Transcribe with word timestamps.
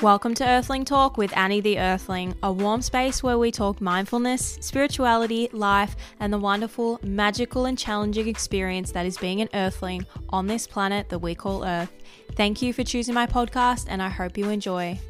Welcome 0.00 0.34
to 0.34 0.46
Earthling 0.46 0.84
Talk 0.84 1.18
with 1.18 1.36
Annie 1.36 1.60
the 1.60 1.80
Earthling, 1.80 2.36
a 2.44 2.52
warm 2.52 2.82
space 2.82 3.20
where 3.20 3.36
we 3.36 3.50
talk 3.50 3.80
mindfulness, 3.80 4.56
spirituality, 4.60 5.48
life, 5.52 5.96
and 6.20 6.32
the 6.32 6.38
wonderful, 6.38 7.00
magical, 7.02 7.64
and 7.64 7.76
challenging 7.76 8.28
experience 8.28 8.92
that 8.92 9.06
is 9.06 9.18
being 9.18 9.40
an 9.40 9.48
Earthling 9.54 10.06
on 10.28 10.46
this 10.46 10.68
planet 10.68 11.08
that 11.08 11.18
we 11.18 11.34
call 11.34 11.64
Earth. 11.64 11.90
Thank 12.36 12.62
you 12.62 12.72
for 12.72 12.84
choosing 12.84 13.12
my 13.12 13.26
podcast, 13.26 13.86
and 13.88 14.00
I 14.00 14.08
hope 14.08 14.38
you 14.38 14.48
enjoy. 14.50 15.00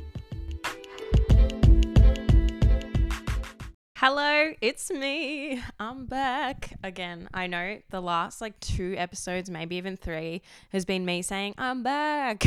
Hello, 4.01 4.53
it's 4.61 4.93
me. 4.93 5.61
I'm 5.81 6.07
back 6.07 6.79
again. 6.85 7.29
I 7.35 7.49
know 7.49 7.81
the 7.91 8.01
last 8.01 8.41
like 8.41 8.61
two 8.61 8.95
episodes, 8.97 9.51
maybe 9.51 9.75
even 9.75 9.97
three, 9.97 10.43
has 10.71 10.85
been 10.85 11.05
me 11.05 11.21
saying, 11.21 11.55
I'm 11.59 11.83
back. 11.83 12.47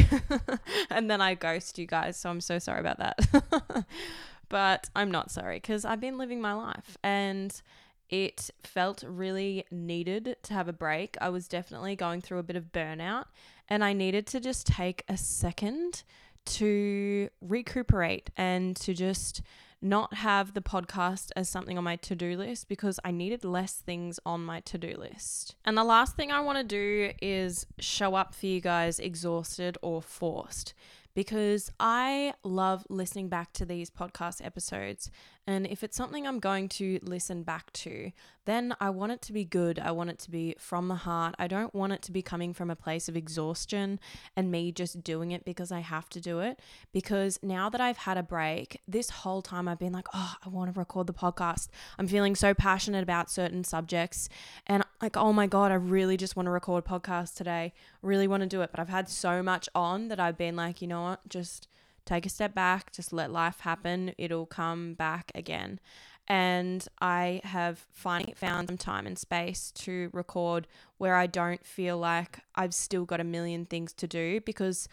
and 0.89 1.11
then 1.11 1.19
I 1.19 1.33
ghost 1.33 1.77
you 1.77 1.85
guys. 1.85 2.15
So 2.15 2.29
I'm 2.29 2.39
so 2.39 2.57
sorry 2.57 2.79
about 2.79 2.99
that. 2.99 3.85
but 4.47 4.89
I'm 4.95 5.11
not 5.11 5.29
sorry 5.29 5.57
because 5.57 5.83
I've 5.83 5.99
been 5.99 6.17
living 6.17 6.39
my 6.39 6.53
life 6.53 6.97
and 7.03 7.61
it 8.09 8.49
felt 8.63 9.03
really 9.05 9.65
needed 9.69 10.37
to 10.43 10.53
have 10.53 10.69
a 10.69 10.73
break. 10.73 11.17
I 11.19 11.27
was 11.27 11.49
definitely 11.49 11.97
going 11.97 12.21
through 12.21 12.39
a 12.39 12.43
bit 12.43 12.55
of 12.55 12.71
burnout 12.71 13.25
and 13.67 13.83
I 13.83 13.91
needed 13.91 14.25
to 14.27 14.39
just 14.39 14.67
take 14.67 15.03
a 15.09 15.17
second 15.17 16.03
to 16.45 17.29
recuperate 17.41 18.29
and 18.37 18.73
to 18.77 18.93
just 18.93 19.41
not 19.81 20.15
have 20.15 20.53
the 20.53 20.61
podcast 20.61 21.29
as 21.35 21.49
something 21.49 21.77
on 21.77 21.83
my 21.83 21.95
to 21.97 22.15
do 22.15 22.37
list 22.37 22.67
because 22.67 22.99
I 23.03 23.11
needed 23.11 23.43
less 23.43 23.73
things 23.73 24.19
on 24.25 24.43
my 24.43 24.59
to 24.61 24.77
do 24.77 24.95
list. 24.97 25.55
And 25.65 25.77
the 25.77 25.83
last 25.83 26.15
thing 26.15 26.31
I 26.31 26.41
want 26.41 26.57
to 26.57 26.63
do 26.63 27.11
is 27.21 27.65
show 27.79 28.15
up 28.15 28.35
for 28.35 28.45
you 28.45 28.61
guys 28.61 28.99
exhausted 28.99 29.77
or 29.81 30.01
forced 30.01 30.73
because 31.13 31.71
I 31.79 32.33
love 32.43 32.85
listening 32.89 33.27
back 33.27 33.53
to 33.53 33.65
these 33.65 33.89
podcast 33.89 34.45
episodes. 34.45 35.09
And 35.51 35.67
if 35.67 35.83
it's 35.83 35.97
something 35.97 36.25
I'm 36.25 36.39
going 36.39 36.69
to 36.69 36.99
listen 37.03 37.43
back 37.43 37.73
to, 37.73 38.11
then 38.45 38.75
I 38.79 38.89
want 38.89 39.11
it 39.11 39.21
to 39.23 39.33
be 39.33 39.45
good. 39.45 39.77
I 39.77 39.91
want 39.91 40.09
it 40.09 40.17
to 40.19 40.31
be 40.31 40.55
from 40.57 40.87
the 40.87 40.95
heart. 40.95 41.35
I 41.37 41.47
don't 41.47 41.75
want 41.75 41.93
it 41.93 42.01
to 42.03 42.11
be 42.11 42.21
coming 42.21 42.53
from 42.53 42.71
a 42.71 42.75
place 42.75 43.07
of 43.07 43.15
exhaustion 43.15 43.99
and 44.35 44.49
me 44.49 44.71
just 44.71 45.03
doing 45.03 45.31
it 45.31 45.45
because 45.45 45.71
I 45.71 45.81
have 45.81 46.09
to 46.09 46.21
do 46.21 46.39
it. 46.39 46.59
Because 46.91 47.37
now 47.43 47.69
that 47.69 47.81
I've 47.81 47.97
had 47.97 48.17
a 48.17 48.23
break, 48.23 48.81
this 48.87 49.09
whole 49.09 49.41
time 49.41 49.67
I've 49.67 49.77
been 49.77 49.93
like, 49.93 50.07
oh, 50.13 50.35
I 50.43 50.49
want 50.49 50.73
to 50.73 50.79
record 50.79 51.07
the 51.07 51.13
podcast. 51.13 51.67
I'm 51.99 52.07
feeling 52.07 52.35
so 52.35 52.53
passionate 52.53 53.03
about 53.03 53.29
certain 53.29 53.63
subjects. 53.63 54.29
And 54.65 54.83
like, 55.01 55.17
oh 55.17 55.33
my 55.33 55.47
God, 55.47 55.71
I 55.71 55.75
really 55.75 56.17
just 56.17 56.35
want 56.35 56.47
to 56.47 56.51
record 56.51 56.83
a 56.85 56.89
podcast 56.89 57.35
today. 57.35 57.73
Really 58.01 58.27
want 58.27 58.41
to 58.41 58.47
do 58.47 58.61
it. 58.61 58.71
But 58.71 58.79
I've 58.79 58.89
had 58.89 59.09
so 59.09 59.43
much 59.43 59.69
on 59.75 60.07
that 60.07 60.19
I've 60.19 60.37
been 60.37 60.55
like, 60.55 60.81
you 60.81 60.87
know 60.87 61.03
what, 61.03 61.27
just 61.29 61.67
take 62.05 62.25
a 62.25 62.29
step 62.29 62.53
back, 62.53 62.91
just 62.91 63.13
let 63.13 63.31
life 63.31 63.61
happen. 63.61 64.13
It'll 64.17 64.45
come 64.45 64.93
back 64.93 65.31
again. 65.35 65.79
And 66.27 66.87
I 67.01 67.41
have 67.43 67.85
finally 67.91 68.33
found 68.35 68.69
some 68.69 68.77
time 68.77 69.05
and 69.05 69.17
space 69.17 69.71
to 69.71 70.09
record 70.13 70.67
where 70.97 71.15
I 71.15 71.27
don't 71.27 71.65
feel 71.65 71.97
like 71.97 72.39
I've 72.55 72.73
still 72.73 73.05
got 73.05 73.19
a 73.19 73.25
million 73.25 73.65
things 73.65 73.91
to 73.93 74.07
do 74.07 74.39
because 74.41 74.87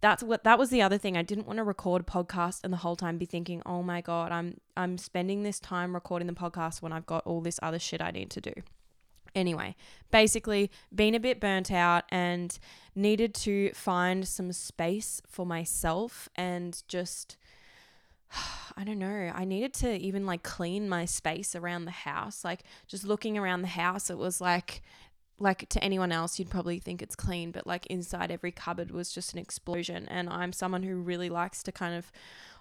that's 0.00 0.22
what 0.22 0.44
that 0.44 0.58
was 0.58 0.70
the 0.70 0.82
other 0.82 0.98
thing. 0.98 1.16
I 1.16 1.22
didn't 1.22 1.46
want 1.46 1.56
to 1.56 1.64
record 1.64 2.02
a 2.02 2.04
podcast 2.04 2.60
and 2.62 2.72
the 2.72 2.78
whole 2.78 2.96
time 2.96 3.18
be 3.18 3.26
thinking, 3.26 3.62
"Oh 3.66 3.82
my 3.82 4.00
god, 4.00 4.30
I'm 4.30 4.60
I'm 4.76 4.98
spending 4.98 5.42
this 5.42 5.58
time 5.58 5.94
recording 5.94 6.28
the 6.28 6.34
podcast 6.34 6.82
when 6.82 6.92
I've 6.92 7.06
got 7.06 7.26
all 7.26 7.40
this 7.40 7.58
other 7.62 7.80
shit 7.80 8.00
I 8.00 8.12
need 8.12 8.30
to 8.30 8.40
do." 8.40 8.52
Anyway, 9.38 9.76
basically, 10.10 10.70
been 10.92 11.14
a 11.14 11.20
bit 11.20 11.40
burnt 11.40 11.70
out 11.70 12.04
and 12.10 12.58
needed 12.94 13.34
to 13.34 13.70
find 13.72 14.26
some 14.26 14.52
space 14.52 15.22
for 15.28 15.46
myself 15.46 16.28
and 16.34 16.82
just, 16.88 17.36
I 18.76 18.82
don't 18.84 18.98
know, 18.98 19.32
I 19.34 19.44
needed 19.44 19.72
to 19.74 19.94
even 19.96 20.26
like 20.26 20.42
clean 20.42 20.88
my 20.88 21.04
space 21.04 21.54
around 21.54 21.84
the 21.84 21.92
house. 21.92 22.44
Like, 22.44 22.64
just 22.88 23.04
looking 23.04 23.38
around 23.38 23.62
the 23.62 23.68
house, 23.68 24.10
it 24.10 24.18
was 24.18 24.40
like, 24.40 24.82
like 25.38 25.68
to 25.68 25.82
anyone 25.84 26.10
else, 26.10 26.40
you'd 26.40 26.50
probably 26.50 26.80
think 26.80 27.00
it's 27.00 27.14
clean, 27.14 27.52
but 27.52 27.64
like 27.64 27.86
inside 27.86 28.32
every 28.32 28.50
cupboard 28.50 28.90
was 28.90 29.12
just 29.12 29.34
an 29.34 29.38
explosion. 29.38 30.08
And 30.08 30.28
I'm 30.28 30.52
someone 30.52 30.82
who 30.82 30.96
really 30.96 31.28
likes 31.28 31.62
to 31.62 31.70
kind 31.70 31.94
of 31.94 32.10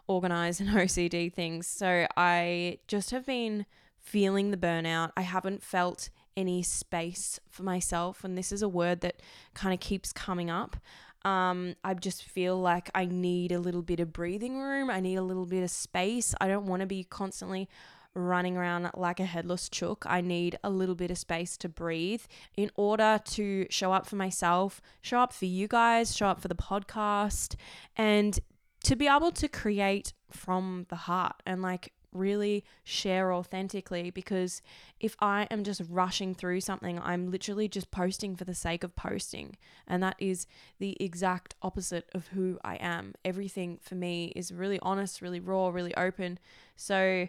organize 0.06 0.60
and 0.60 0.70
OCD 0.78 1.34
things. 1.34 1.66
So 1.66 2.06
I 2.16 2.78
just 2.88 3.10
have 3.10 3.26
been 3.26 3.66
feeling 3.98 4.52
the 4.52 4.58
burnout. 4.58 5.12
I 5.18 5.22
haven't 5.22 5.64
felt 5.64 6.10
any 6.38 6.64
space 6.64 7.40
for 7.50 7.64
myself. 7.64 8.24
And 8.24 8.38
this 8.38 8.52
is 8.54 8.62
a 8.62 8.70
word 8.70 9.02
that 9.02 9.22
kind 9.54 9.74
of 9.74 9.82
keeps 9.82 10.14
coming 10.14 10.50
up. 10.50 10.78
Um, 11.26 11.76
I 11.84 11.94
just 11.96 12.24
feel 12.24 12.58
like 12.58 12.90
I 12.96 13.06
need 13.06 13.52
a 13.52 13.60
little 13.60 13.82
bit 13.82 14.00
of 14.00 14.14
breathing 14.14 14.60
room. 14.60 14.90
I 14.90 15.02
need 15.02 15.16
a 15.16 15.24
little 15.24 15.46
bit 15.46 15.64
of 15.64 15.72
space. 15.72 16.34
I 16.40 16.48
don't 16.48 16.68
want 16.68 16.82
to 16.82 16.86
be 16.86 17.04
constantly 17.04 17.68
running 18.14 18.58
around 18.58 18.90
like 18.96 19.20
a 19.20 19.26
headless 19.26 19.68
chook. 19.68 20.06
I 20.08 20.22
need 20.22 20.58
a 20.64 20.70
little 20.70 20.96
bit 20.96 21.12
of 21.12 21.18
space 21.18 21.58
to 21.58 21.70
breathe 21.70 22.24
in 22.56 22.72
order 22.76 23.20
to 23.24 23.68
show 23.70 23.92
up 23.92 24.06
for 24.06 24.16
myself, 24.16 24.82
show 25.02 25.20
up 25.20 25.34
for 25.34 25.46
you 25.46 25.68
guys, 25.68 26.16
show 26.16 26.28
up 26.28 26.40
for 26.40 26.48
the 26.48 26.56
podcast, 26.56 27.56
and 27.96 28.40
to 28.84 28.96
be 28.96 29.08
able 29.08 29.32
to 29.32 29.48
create 29.48 30.14
from 30.32 30.86
the 30.90 30.96
heart 30.96 31.42
and 31.46 31.62
like 31.62 31.94
really 32.18 32.64
share 32.84 33.34
authentically 33.34 34.10
because 34.10 34.62
if 35.00 35.16
I 35.20 35.48
am 35.52 35.64
just 35.64 35.82
rushing 35.90 36.34
through 36.34 36.62
something, 36.62 37.00
I'm 37.00 37.32
literally 37.32 37.68
just 37.68 37.92
posting 37.92 38.36
for 38.36 38.46
the 38.46 38.54
sake 38.54 38.84
of 38.84 38.96
posting. 38.96 39.58
And 39.88 40.02
that 40.04 40.16
is 40.20 40.48
the 40.80 40.98
exact 41.00 41.56
opposite 41.62 42.10
of 42.14 42.28
who 42.28 42.60
I 42.64 42.76
am. 42.76 43.14
Everything 43.24 43.80
for 43.82 43.96
me 43.96 44.34
is 44.36 44.52
really 44.52 44.80
honest, 44.82 45.22
really 45.22 45.40
raw, 45.40 45.70
really 45.70 45.96
open. 45.96 46.40
So, 46.76 47.28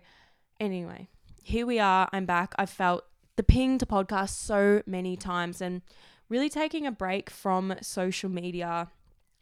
anyway, 0.59 1.09
here 1.43 1.67
we 1.67 1.79
are. 1.79 2.09
I'm 2.13 2.27
back. 2.27 2.55
I've 2.59 2.71
felt 2.71 3.05
the 3.37 3.43
ping 3.43 3.79
to 3.79 3.87
podcast 3.87 4.31
so 4.31 4.83
many 4.87 5.17
times 5.17 5.61
and 5.61 5.83
really 6.29 6.49
taking 6.49 6.87
a 6.87 6.93
break 6.93 7.31
from 7.31 7.75
social 7.81 8.29
media 8.29 8.89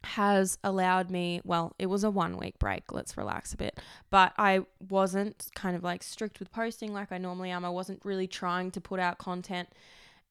has 0.06 0.58
allowed 0.64 1.10
me, 1.10 1.40
well, 1.44 1.74
it 1.78 1.86
was 1.86 2.04
a 2.04 2.10
one 2.10 2.36
week 2.38 2.58
break, 2.58 2.92
let's 2.92 3.16
relax 3.16 3.52
a 3.52 3.56
bit, 3.56 3.78
but 4.10 4.32
I 4.38 4.60
wasn't 4.88 5.48
kind 5.54 5.76
of 5.76 5.84
like 5.84 6.02
strict 6.02 6.38
with 6.38 6.50
posting 6.52 6.92
like 6.92 7.12
I 7.12 7.18
normally 7.18 7.50
am. 7.50 7.64
I 7.64 7.70
wasn't 7.70 8.04
really 8.04 8.26
trying 8.26 8.70
to 8.72 8.80
put 8.80 9.00
out 9.00 9.18
content. 9.18 9.68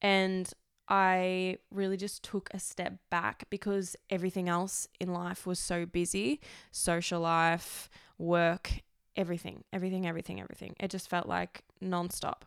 And 0.02 0.52
I 0.88 1.58
really 1.70 1.96
just 1.96 2.22
took 2.22 2.48
a 2.52 2.58
step 2.58 2.94
back 3.10 3.44
because 3.50 3.96
everything 4.08 4.48
else 4.48 4.86
in 5.00 5.12
life 5.12 5.46
was 5.46 5.58
so 5.58 5.84
busy 5.84 6.40
social 6.70 7.20
life, 7.20 7.88
work, 8.18 8.70
everything, 9.16 9.64
everything, 9.72 10.06
everything, 10.06 10.40
everything. 10.40 10.74
It 10.78 10.90
just 10.90 11.08
felt 11.08 11.26
like 11.26 11.62
nonstop. 11.82 12.42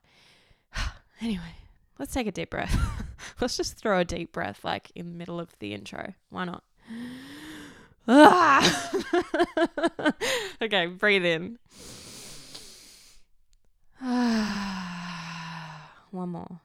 anyway, 1.21 1.55
let's 1.97 2.13
take 2.13 2.27
a 2.27 2.31
deep 2.31 2.49
breath. 2.49 2.77
let's 3.41 3.57
just 3.57 3.77
throw 3.77 3.99
a 3.99 4.05
deep 4.05 4.31
breath 4.31 4.63
like 4.63 4.91
in 4.95 5.07
the 5.07 5.17
middle 5.17 5.39
of 5.39 5.57
the 5.59 5.73
intro. 5.73 6.13
Why 6.29 6.45
not? 6.45 6.63
okay, 10.61 10.87
breathe 10.87 11.25
in. 11.25 11.57
One 16.11 16.29
more. 16.29 16.61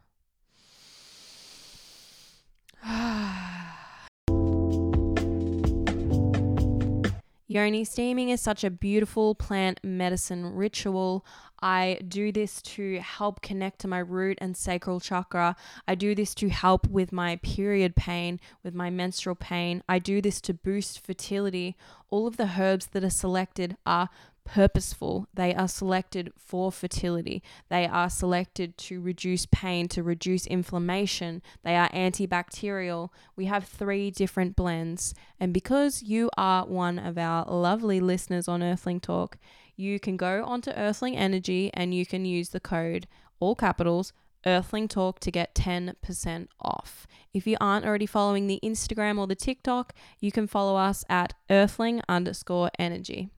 Yoni 7.55 7.85
steaming 7.85 8.31
is 8.31 8.41
such 8.41 8.65
a 8.65 8.69
beautiful 8.69 9.33
plant 9.33 9.79
medicine 9.85 10.57
ritual. 10.57 11.25
I 11.63 12.01
do 12.09 12.33
this 12.33 12.61
to 12.63 12.99
help 12.99 13.43
connect 13.43 13.79
to 13.83 13.87
my 13.87 14.01
root 14.01 14.39
and 14.41 14.57
sacral 14.57 14.99
chakra. 14.99 15.55
I 15.87 15.95
do 15.95 16.17
this 16.17 16.35
to 16.35 16.49
help 16.49 16.89
with 16.89 17.13
my 17.13 17.37
period 17.45 17.95
pain, 17.95 18.41
with 18.65 18.75
my 18.75 18.91
menstrual 18.91 19.37
pain. 19.37 19.85
I 19.89 20.01
do 20.01 20.21
this 20.21 20.41
to 20.41 20.53
boost 20.53 20.99
fertility. 20.99 21.77
All 22.11 22.27
of 22.27 22.39
the 22.39 22.55
herbs 22.59 22.87
that 22.87 23.05
are 23.05 23.09
selected 23.09 23.77
are 23.87 24.09
purposeful. 24.45 25.27
They 25.35 25.55
are 25.55 25.69
selected 25.69 26.33
for 26.37 26.71
fertility. 26.71 27.43
They 27.69 27.87
are 27.87 28.11
selected 28.11 28.77
to 28.79 29.01
reduce 29.01 29.47
pain, 29.47 29.89
to 29.89 30.03
reduce 30.03 30.47
inflammation. 30.47 31.43
They 31.63 31.77
are 31.77 31.89
antibacterial. 31.91 33.09
We 33.37 33.47
have 33.47 33.65
three 33.65 34.11
different 34.11 34.57
blends. 34.57 35.15
And 35.41 35.53
because 35.53 36.03
you 36.03 36.31
are 36.37 36.67
one 36.67 36.99
of 36.99 37.19
our 37.19 37.45
lovely 37.47 38.01
listeners 38.01 38.49
on 38.49 38.63
Earthling 38.63 39.01
Talk, 39.01 39.39
you 39.77 39.99
can 39.99 40.17
go 40.17 40.45
onto 40.45 40.71
Earthling 40.71 41.17
Energy 41.17 41.71
and 41.75 41.95
you 41.95 42.07
can 42.07 42.25
use 42.25 42.51
the 42.51 42.61
code, 42.61 43.07
all 43.41 43.55
capitals, 43.55 44.13
Earthling 44.47 44.89
Talk 44.89 45.21
to 45.21 45.31
get 45.31 45.55
10% 45.55 46.49
off. 46.61 47.07
If 47.33 47.47
you 47.47 47.57
aren't 47.61 47.87
already 47.87 48.07
following 48.07 48.47
the 48.47 48.61
Instagram 48.63 49.19
or 49.19 49.27
the 49.27 49.35
TikTok, 49.35 49.95
you 50.21 50.31
can 50.31 50.47
follow 50.47 50.77
us 50.77 51.05
at 51.09 51.35
Earthling 51.51 52.03
underscore 52.09 52.71
energy. 52.79 53.31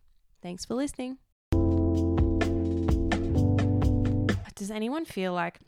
Thanks 0.42 0.64
for 0.64 0.74
listening. 0.74 1.18
Does 4.54 4.70
anyone 4.70 5.04
feel 5.04 5.32
like 5.32 5.58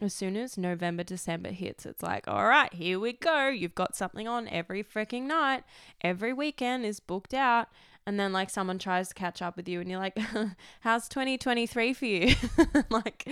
as 0.00 0.14
soon 0.14 0.36
as 0.36 0.56
November, 0.56 1.02
December 1.02 1.50
hits, 1.50 1.84
it's 1.84 2.02
like, 2.02 2.26
all 2.28 2.46
right, 2.46 2.72
here 2.72 2.98
we 3.00 3.12
go. 3.12 3.48
You've 3.48 3.74
got 3.74 3.96
something 3.96 4.26
on 4.28 4.48
every 4.48 4.82
freaking 4.84 5.24
night. 5.24 5.64
Every 6.00 6.32
weekend 6.32 6.84
is 6.86 7.00
booked 7.00 7.34
out. 7.34 7.68
and 8.06 8.18
then 8.18 8.32
like 8.32 8.48
someone 8.48 8.78
tries 8.78 9.08
to 9.08 9.14
catch 9.14 9.42
up 9.42 9.54
with 9.56 9.68
you 9.68 9.80
and 9.82 9.90
you're 9.90 10.00
like 10.00 10.18
how's 10.80 11.08
2023 11.10 11.92
for 11.92 12.06
you 12.06 12.34
like 12.90 13.28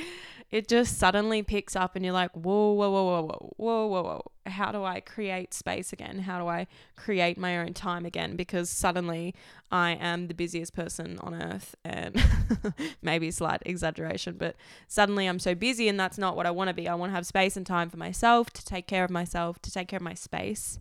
it 0.50 0.68
just 0.68 0.98
suddenly 0.98 1.42
picks 1.42 1.74
up 1.74 1.96
and 1.96 2.04
you're 2.04 2.14
like 2.14 2.30
whoa 2.32 2.72
whoa 2.72 2.90
whoa 2.90 3.04
whoa 3.04 3.22
whoa 3.22 3.54
whoa 3.56 3.86
whoa 3.86 4.02
whoa. 4.02 4.30
How 4.46 4.70
do 4.70 4.84
i 4.84 5.00
create 5.00 5.52
space 5.52 5.92
again? 5.92 6.20
How 6.20 6.38
do 6.38 6.46
i 6.46 6.66
create 6.96 7.36
my 7.36 7.58
own 7.58 7.74
time 7.74 8.06
again? 8.06 8.36
Because 8.36 8.70
suddenly 8.70 9.34
i 9.70 9.92
am 9.92 10.28
the 10.28 10.34
busiest 10.34 10.74
person 10.74 11.18
on 11.20 11.34
earth 11.34 11.74
and 11.84 12.22
maybe 13.02 13.30
slight 13.30 13.62
exaggeration 13.66 14.36
but 14.38 14.54
suddenly 14.86 15.26
i'm 15.26 15.40
so 15.40 15.54
busy 15.54 15.88
and 15.88 15.98
that's 15.98 16.18
not 16.18 16.36
what 16.36 16.46
i 16.46 16.50
want 16.50 16.68
to 16.68 16.74
be. 16.74 16.88
I 16.88 16.94
want 16.94 17.10
to 17.10 17.14
have 17.14 17.26
space 17.26 17.56
and 17.56 17.66
time 17.66 17.90
for 17.90 17.96
myself 17.96 18.50
to 18.50 18.64
take 18.64 18.86
care 18.86 19.04
of 19.04 19.10
myself 19.10 19.60
to 19.62 19.70
take 19.70 19.88
care 19.88 19.98
of 19.98 20.02
my 20.02 20.14
space. 20.14 20.78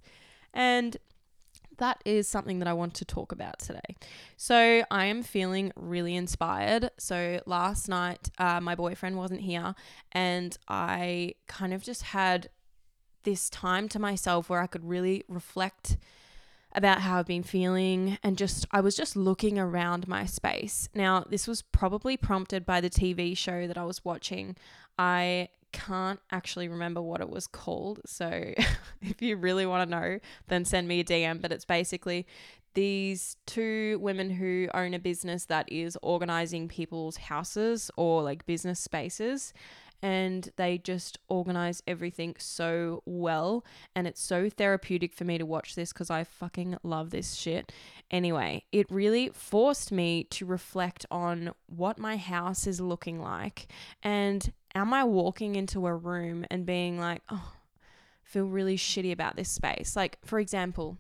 And 0.54 0.98
that 1.78 2.02
is 2.06 2.28
something 2.28 2.60
that 2.60 2.68
I 2.68 2.74
want 2.74 2.94
to 2.96 3.06
talk 3.06 3.32
about 3.32 3.60
today. 3.60 3.96
So, 4.38 4.84
I 4.90 5.06
am 5.06 5.24
feeling 5.24 5.72
really 5.76 6.16
inspired. 6.16 6.92
So, 6.98 7.42
last 7.46 7.88
night, 7.88 8.30
uh, 8.38 8.60
my 8.62 8.76
boyfriend 8.76 9.18
wasn't 9.18 9.42
here, 9.42 9.76
and 10.12 10.58
I 10.68 11.36
kind 11.48 11.74
of 11.74 11.84
just 11.84 12.04
had 12.04 12.50
this 13.24 13.50
time 13.50 13.90
to 13.90 14.00
myself 14.00 14.50
where 14.50 14.62
I 14.62 14.68
could 14.68 14.88
really 14.88 15.24
reflect 15.28 15.98
about 16.76 17.02
how 17.02 17.20
I've 17.20 17.26
been 17.26 17.44
feeling 17.44 18.18
and 18.22 18.38
just 18.38 18.68
I 18.72 18.82
was 18.82 18.96
just 18.96 19.16
looking 19.16 19.58
around 19.58 20.08
my 20.08 20.26
space. 20.26 20.90
Now, 20.94 21.24
this 21.28 21.48
was 21.48 21.62
probably 21.62 22.18
prompted 22.18 22.66
by 22.66 22.82
the 22.82 22.90
TV 22.90 23.36
show 23.36 23.66
that 23.66 23.78
I 23.78 23.86
was 23.86 24.04
watching. 24.04 24.56
I 24.98 25.50
can't 25.76 26.22
actually 26.32 26.70
remember 26.70 27.02
what 27.02 27.20
it 27.20 27.30
was 27.30 27.48
called. 27.48 28.00
So 28.06 28.54
if 29.02 29.22
you 29.22 29.36
really 29.36 29.66
want 29.66 29.90
to 29.90 29.96
know, 29.96 30.20
then 30.48 30.64
send 30.64 30.88
me 30.88 31.02
a 31.02 31.04
DM. 31.04 31.42
But 31.42 31.52
it's 31.52 31.66
basically 31.66 32.26
these 32.76 33.36
two 33.46 34.00
women 34.02 34.30
who 34.30 34.68
own 34.74 34.94
a 34.94 35.00
business 35.00 35.46
that 35.46 35.70
is 35.72 35.98
organizing 36.02 36.68
people's 36.68 37.18
houses 37.18 37.92
or 37.98 38.24
like 38.24 38.46
business 38.46 38.80
spaces. 38.80 39.54
And 40.02 40.50
they 40.58 40.78
just 40.78 41.18
organize 41.30 41.82
everything 41.88 42.36
so 42.38 43.02
well. 43.06 43.66
And 43.96 44.08
it's 44.08 44.22
so 44.22 44.50
therapeutic 44.50 45.14
for 45.14 45.24
me 45.26 45.38
to 45.38 45.46
watch 45.46 45.76
this 45.76 45.92
because 45.92 46.10
I 46.10 46.24
fucking 46.24 46.78
love 46.84 47.10
this 47.10 47.34
shit. 47.34 47.72
Anyway, 48.12 48.66
it 48.72 48.86
really 48.92 49.30
forced 49.34 49.92
me 49.92 50.26
to 50.26 50.46
reflect 50.46 51.06
on 51.10 51.54
what 51.66 51.98
my 51.98 52.18
house 52.18 52.68
is 52.68 52.80
looking 52.80 53.20
like 53.20 53.68
and 54.04 54.54
am 54.76 54.94
I 54.94 55.06
walking 55.06 55.56
into 55.56 55.88
a 55.88 55.96
room 55.96 56.46
and 56.52 56.66
being 56.66 57.00
like, 57.00 57.22
oh, 57.30 57.54
feel 58.24 58.46
really 58.46 58.78
shitty 58.78 59.12
about 59.12 59.38
this 59.38 59.50
space? 59.50 59.96
Like, 59.96 60.20
for 60.24 60.38
example, 60.40 60.98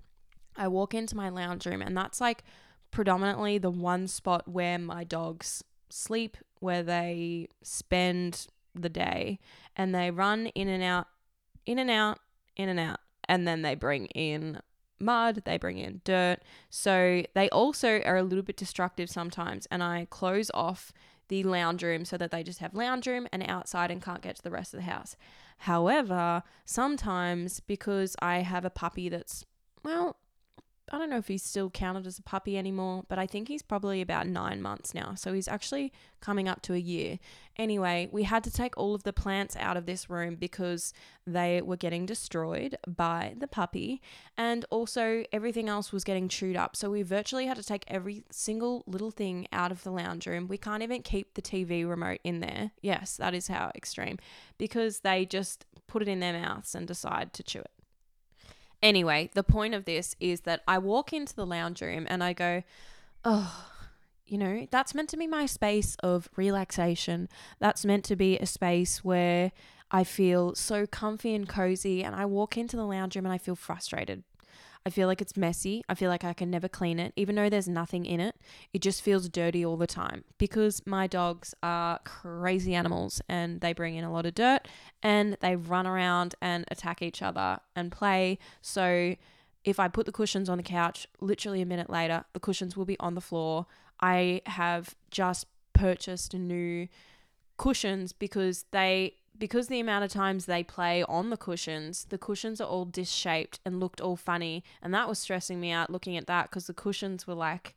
I 0.55 0.69
walk 0.69 0.93
into 0.93 1.17
my 1.17 1.29
lounge 1.29 1.65
room 1.65 1.81
and 1.81 1.95
that's 1.95 2.21
like 2.21 2.43
predominantly 2.89 3.57
the 3.57 3.69
one 3.69 4.07
spot 4.07 4.47
where 4.47 4.79
my 4.79 5.03
dogs 5.03 5.63
sleep, 5.89 6.37
where 6.59 6.81
they 6.81 7.49
spend 7.61 8.47
the 8.73 8.89
day 8.89 9.39
and 9.75 9.93
they 9.93 10.09
run 10.09 10.47
in 10.47 10.69
and 10.69 10.81
out, 10.81 11.07
in 11.65 11.77
and 11.77 11.91
out, 11.91 12.19
in 12.55 12.69
and 12.69 12.79
out. 12.79 12.99
And 13.27 13.47
then 13.47 13.63
they 13.63 13.75
bring 13.75 14.05
in 14.07 14.61
mud, 14.99 15.41
they 15.45 15.57
bring 15.57 15.77
in 15.77 16.01
dirt. 16.05 16.37
So 16.69 17.23
they 17.33 17.49
also 17.49 18.01
are 18.05 18.17
a 18.17 18.23
little 18.23 18.43
bit 18.43 18.55
destructive 18.55 19.09
sometimes. 19.09 19.67
And 19.69 19.83
I 19.83 20.07
close 20.09 20.49
off 20.53 20.93
the 21.27 21.43
lounge 21.43 21.83
room 21.83 22.05
so 22.05 22.17
that 22.17 22.31
they 22.31 22.43
just 22.43 22.59
have 22.59 22.73
lounge 22.73 23.07
room 23.07 23.27
and 23.31 23.43
outside 23.49 23.91
and 23.91 24.01
can't 24.01 24.21
get 24.21 24.35
to 24.37 24.41
the 24.43 24.51
rest 24.51 24.73
of 24.73 24.79
the 24.79 24.85
house. 24.85 25.15
However, 25.59 26.43
sometimes 26.65 27.59
because 27.61 28.15
I 28.21 28.39
have 28.39 28.65
a 28.65 28.69
puppy 28.69 29.09
that's, 29.09 29.45
well, 29.83 30.17
I 30.91 30.99
don't 30.99 31.09
know 31.09 31.17
if 31.17 31.27
he's 31.27 31.43
still 31.43 31.71
counted 31.71 32.05
as 32.05 32.19
a 32.19 32.23
puppy 32.23 32.57
anymore, 32.57 33.05
but 33.07 33.17
I 33.17 33.25
think 33.25 33.47
he's 33.47 33.63
probably 33.63 34.01
about 34.01 34.27
nine 34.27 34.61
months 34.61 34.93
now. 34.93 35.15
So 35.15 35.33
he's 35.33 35.47
actually 35.47 35.91
coming 36.21 36.47
up 36.47 36.61
to 36.63 36.73
a 36.73 36.77
year. 36.77 37.17
Anyway, 37.57 38.07
we 38.11 38.23
had 38.23 38.43
to 38.43 38.51
take 38.51 38.77
all 38.77 38.93
of 38.93 39.01
the 39.03 39.13
plants 39.13 39.55
out 39.55 39.77
of 39.77 39.87
this 39.87 40.09
room 40.11 40.35
because 40.35 40.93
they 41.25 41.59
were 41.61 41.75
getting 41.75 42.05
destroyed 42.05 42.77
by 42.87 43.33
the 43.37 43.47
puppy. 43.47 43.99
And 44.37 44.63
also, 44.69 45.23
everything 45.31 45.69
else 45.69 45.91
was 45.91 46.03
getting 46.03 46.29
chewed 46.29 46.55
up. 46.55 46.75
So 46.75 46.91
we 46.91 47.01
virtually 47.01 47.47
had 47.47 47.57
to 47.57 47.63
take 47.63 47.85
every 47.87 48.23
single 48.29 48.83
little 48.85 49.11
thing 49.11 49.47
out 49.51 49.71
of 49.71 49.83
the 49.83 49.91
lounge 49.91 50.27
room. 50.27 50.47
We 50.47 50.59
can't 50.59 50.83
even 50.83 51.01
keep 51.01 51.33
the 51.33 51.41
TV 51.41 51.87
remote 51.87 52.19
in 52.23 52.41
there. 52.41 52.71
Yes, 52.81 53.17
that 53.17 53.33
is 53.33 53.47
how 53.47 53.71
extreme. 53.73 54.19
Because 54.59 54.99
they 54.99 55.25
just 55.25 55.65
put 55.87 56.03
it 56.03 56.07
in 56.07 56.19
their 56.19 56.33
mouths 56.33 56.75
and 56.75 56.87
decide 56.87 57.33
to 57.33 57.43
chew 57.43 57.59
it. 57.59 57.71
Anyway, 58.85 59.31
the 59.33 59.41
point 59.41 59.73
of 59.73 59.85
this 59.85 60.15
is 60.19 60.41
that 60.41 60.61
I 60.67 60.77
walk 60.77 61.11
into 61.11 61.35
the 61.35 61.43
lounge 61.43 61.81
room 61.81 62.05
and 62.07 62.23
I 62.23 62.33
go, 62.33 62.61
oh, 63.23 63.65
you 64.27 64.37
know, 64.37 64.67
that's 64.69 64.93
meant 64.93 65.09
to 65.09 65.17
be 65.17 65.25
my 65.25 65.47
space 65.47 65.97
of 66.03 66.29
relaxation. 66.35 67.27
That's 67.57 67.83
meant 67.83 68.05
to 68.05 68.15
be 68.15 68.37
a 68.37 68.45
space 68.45 69.03
where 69.03 69.51
I 69.89 70.03
feel 70.03 70.53
so 70.53 70.85
comfy 70.85 71.33
and 71.33 71.49
cozy. 71.49 72.03
And 72.03 72.13
I 72.13 72.25
walk 72.27 72.59
into 72.59 72.77
the 72.77 72.85
lounge 72.85 73.15
room 73.15 73.25
and 73.25 73.33
I 73.33 73.39
feel 73.39 73.55
frustrated 73.55 74.23
I 74.85 74.91
feel 74.91 75.07
like 75.07 75.19
it's 75.19 75.35
messy. 75.35 75.83
I 75.89 75.95
feel 75.95 76.11
like 76.11 76.23
I 76.23 76.33
can 76.33 76.51
never 76.51 76.67
clean 76.67 76.99
it. 76.99 77.11
Even 77.15 77.35
though 77.35 77.49
there's 77.49 77.67
nothing 77.67 78.05
in 78.05 78.19
it, 78.19 78.35
it 78.71 78.83
just 78.83 79.01
feels 79.01 79.27
dirty 79.27 79.65
all 79.65 79.77
the 79.77 79.87
time 79.87 80.23
because 80.37 80.85
my 80.85 81.07
dogs 81.07 81.55
are 81.63 81.99
crazy 82.05 82.75
animals 82.75 83.19
and 83.27 83.61
they 83.61 83.73
bring 83.73 83.95
in 83.95 84.03
a 84.03 84.11
lot 84.11 84.27
of 84.27 84.35
dirt 84.35 84.67
and 85.01 85.37
they 85.41 85.55
run 85.55 85.87
around 85.87 86.35
and 86.39 86.65
attack 86.69 87.01
each 87.01 87.23
other 87.23 87.59
and 87.75 87.91
play. 87.91 88.37
So 88.61 89.15
if 89.63 89.79
I 89.79 89.87
put 89.87 90.05
the 90.05 90.11
cushions 90.11 90.49
on 90.49 90.57
the 90.57 90.63
couch, 90.63 91.07
literally 91.19 91.63
a 91.63 91.65
minute 91.65 91.89
later, 91.89 92.25
the 92.33 92.39
cushions 92.39 92.77
will 92.77 92.85
be 92.85 92.99
on 92.99 93.15
the 93.15 93.21
floor. 93.21 93.65
I 93.99 94.41
have 94.45 94.95
just 95.09 95.47
purchased 95.73 96.35
new 96.35 96.87
cushions 97.57 98.13
because 98.13 98.65
they 98.71 99.15
because 99.37 99.67
the 99.67 99.79
amount 99.79 100.05
of 100.05 100.11
times 100.11 100.45
they 100.45 100.63
play 100.63 101.03
on 101.03 101.29
the 101.29 101.37
cushions, 101.37 102.05
the 102.05 102.17
cushions 102.17 102.61
are 102.61 102.67
all 102.67 102.85
disshaped 102.85 103.59
and 103.65 103.79
looked 103.79 104.01
all 104.01 104.15
funny. 104.15 104.63
And 104.81 104.93
that 104.93 105.07
was 105.07 105.19
stressing 105.19 105.59
me 105.59 105.71
out 105.71 105.89
looking 105.89 106.17
at 106.17 106.27
that 106.27 106.49
because 106.49 106.67
the 106.67 106.73
cushions 106.73 107.27
were 107.27 107.33
like, 107.33 107.75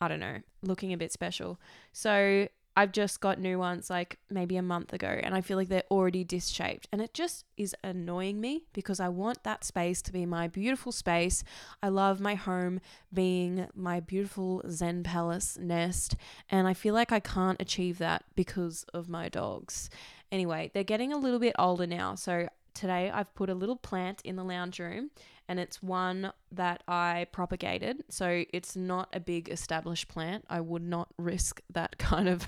I 0.00 0.08
don't 0.08 0.20
know, 0.20 0.38
looking 0.62 0.92
a 0.92 0.96
bit 0.96 1.12
special. 1.12 1.60
So 1.92 2.48
I've 2.74 2.92
just 2.92 3.20
got 3.20 3.38
new 3.38 3.58
ones 3.58 3.90
like 3.90 4.18
maybe 4.30 4.56
a 4.56 4.62
month 4.62 4.94
ago 4.94 5.20
and 5.22 5.34
I 5.34 5.42
feel 5.42 5.58
like 5.58 5.68
they're 5.68 5.82
already 5.90 6.24
disshaped. 6.24 6.88
And 6.90 7.02
it 7.02 7.12
just 7.12 7.44
is 7.56 7.76
annoying 7.84 8.40
me 8.40 8.64
because 8.72 8.98
I 8.98 9.08
want 9.08 9.44
that 9.44 9.62
space 9.62 10.00
to 10.02 10.12
be 10.12 10.24
my 10.24 10.48
beautiful 10.48 10.90
space. 10.90 11.44
I 11.82 11.88
love 11.88 12.18
my 12.18 12.34
home 12.34 12.80
being 13.12 13.68
my 13.74 14.00
beautiful 14.00 14.62
Zen 14.70 15.02
palace 15.02 15.58
nest. 15.60 16.16
And 16.48 16.66
I 16.66 16.72
feel 16.72 16.94
like 16.94 17.12
I 17.12 17.20
can't 17.20 17.60
achieve 17.60 17.98
that 17.98 18.24
because 18.34 18.84
of 18.94 19.08
my 19.08 19.28
dogs. 19.28 19.90
Anyway, 20.32 20.70
they're 20.72 20.82
getting 20.82 21.12
a 21.12 21.18
little 21.18 21.38
bit 21.38 21.54
older 21.58 21.86
now. 21.86 22.14
So 22.14 22.48
today 22.74 23.10
I've 23.10 23.34
put 23.34 23.50
a 23.50 23.54
little 23.54 23.76
plant 23.76 24.20
in 24.24 24.36
the 24.36 24.44
lounge 24.44 24.78
room 24.78 25.10
and 25.48 25.58
it's 25.58 25.82
one 25.82 26.32
that 26.52 26.82
I 26.86 27.26
propagated. 27.32 28.04
So 28.08 28.44
it's 28.52 28.76
not 28.76 29.08
a 29.12 29.20
big 29.20 29.48
established 29.48 30.08
plant. 30.08 30.44
I 30.48 30.60
would 30.60 30.82
not 30.82 31.08
risk 31.18 31.60
that 31.70 31.98
kind 31.98 32.28
of 32.28 32.46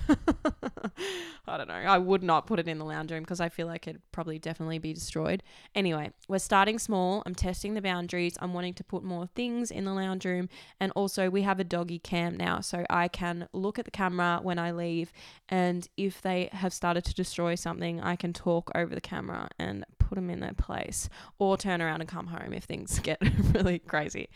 I 1.47 1.57
don't 1.57 1.67
know. 1.67 1.73
I 1.73 1.97
would 1.97 2.23
not 2.23 2.47
put 2.47 2.59
it 2.59 2.67
in 2.67 2.79
the 2.79 2.85
lounge 2.85 3.11
room 3.11 3.21
because 3.21 3.39
I 3.39 3.49
feel 3.49 3.67
like 3.67 3.87
it'd 3.87 4.01
probably 4.11 4.39
definitely 4.39 4.79
be 4.79 4.93
destroyed. 4.93 5.43
Anyway, 5.73 6.11
we're 6.27 6.39
starting 6.39 6.79
small. 6.79 7.21
I'm 7.25 7.35
testing 7.35 7.73
the 7.73 7.81
boundaries. 7.81 8.37
I'm 8.39 8.53
wanting 8.53 8.73
to 8.75 8.83
put 8.83 9.03
more 9.03 9.27
things 9.35 9.71
in 9.71 9.85
the 9.85 9.93
lounge 9.93 10.25
room. 10.25 10.49
And 10.79 10.91
also, 10.95 11.29
we 11.29 11.43
have 11.43 11.59
a 11.59 11.63
doggy 11.63 11.99
cam 11.99 12.37
now. 12.37 12.61
So 12.61 12.85
I 12.89 13.07
can 13.07 13.47
look 13.53 13.77
at 13.77 13.85
the 13.85 13.91
camera 13.91 14.39
when 14.41 14.57
I 14.57 14.71
leave. 14.71 15.11
And 15.49 15.87
if 15.97 16.21
they 16.21 16.49
have 16.51 16.73
started 16.73 17.05
to 17.05 17.13
destroy 17.13 17.55
something, 17.55 18.01
I 18.01 18.15
can 18.15 18.33
talk 18.33 18.71
over 18.73 18.93
the 18.95 19.01
camera 19.01 19.49
and 19.59 19.85
put 20.05 20.15
them 20.15 20.29
in 20.29 20.39
their 20.39 20.53
place 20.53 21.09
or 21.39 21.57
turn 21.57 21.81
around 21.81 22.01
and 22.01 22.09
come 22.09 22.27
home 22.27 22.53
if 22.53 22.63
things 22.63 22.99
get 23.03 23.21
really 23.53 23.79
crazy. 23.79 24.29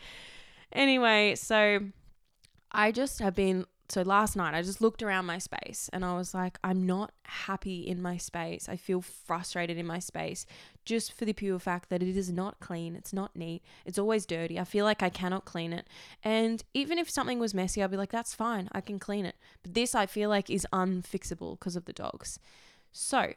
Anyway, 0.72 1.34
so 1.34 1.80
I 2.70 2.92
just 2.92 3.20
have 3.20 3.34
been 3.34 3.66
so 3.90 4.02
last 4.02 4.36
night 4.36 4.54
I 4.54 4.62
just 4.62 4.80
looked 4.80 5.02
around 5.02 5.26
my 5.26 5.38
space 5.38 5.90
and 5.92 6.04
I 6.04 6.14
was 6.16 6.32
like, 6.32 6.58
I'm 6.62 6.86
not 6.86 7.12
happy 7.24 7.80
in 7.80 8.00
my 8.00 8.16
space. 8.16 8.68
I 8.68 8.76
feel 8.76 9.00
frustrated 9.00 9.78
in 9.78 9.86
my 9.86 9.98
space 9.98 10.46
just 10.84 11.12
for 11.12 11.24
the 11.24 11.32
pure 11.32 11.58
fact 11.58 11.90
that 11.90 12.02
it 12.02 12.16
is 12.16 12.30
not 12.30 12.60
clean. 12.60 12.94
It's 12.94 13.12
not 13.12 13.34
neat. 13.34 13.62
It's 13.84 13.98
always 13.98 14.26
dirty. 14.26 14.60
I 14.60 14.64
feel 14.64 14.84
like 14.84 15.02
I 15.02 15.08
cannot 15.08 15.44
clean 15.44 15.72
it. 15.72 15.88
And 16.22 16.62
even 16.72 16.98
if 16.98 17.10
something 17.10 17.40
was 17.40 17.52
messy, 17.52 17.82
I'd 17.82 17.90
be 17.90 17.96
like, 17.96 18.12
that's 18.12 18.34
fine. 18.34 18.68
I 18.72 18.80
can 18.80 18.98
clean 18.98 19.26
it. 19.26 19.34
But 19.62 19.74
this 19.74 19.94
I 19.94 20.06
feel 20.06 20.30
like 20.30 20.48
is 20.50 20.66
unfixable 20.72 21.58
because 21.58 21.74
of 21.74 21.86
the 21.86 21.92
dogs. 21.92 22.38
So 22.92 23.34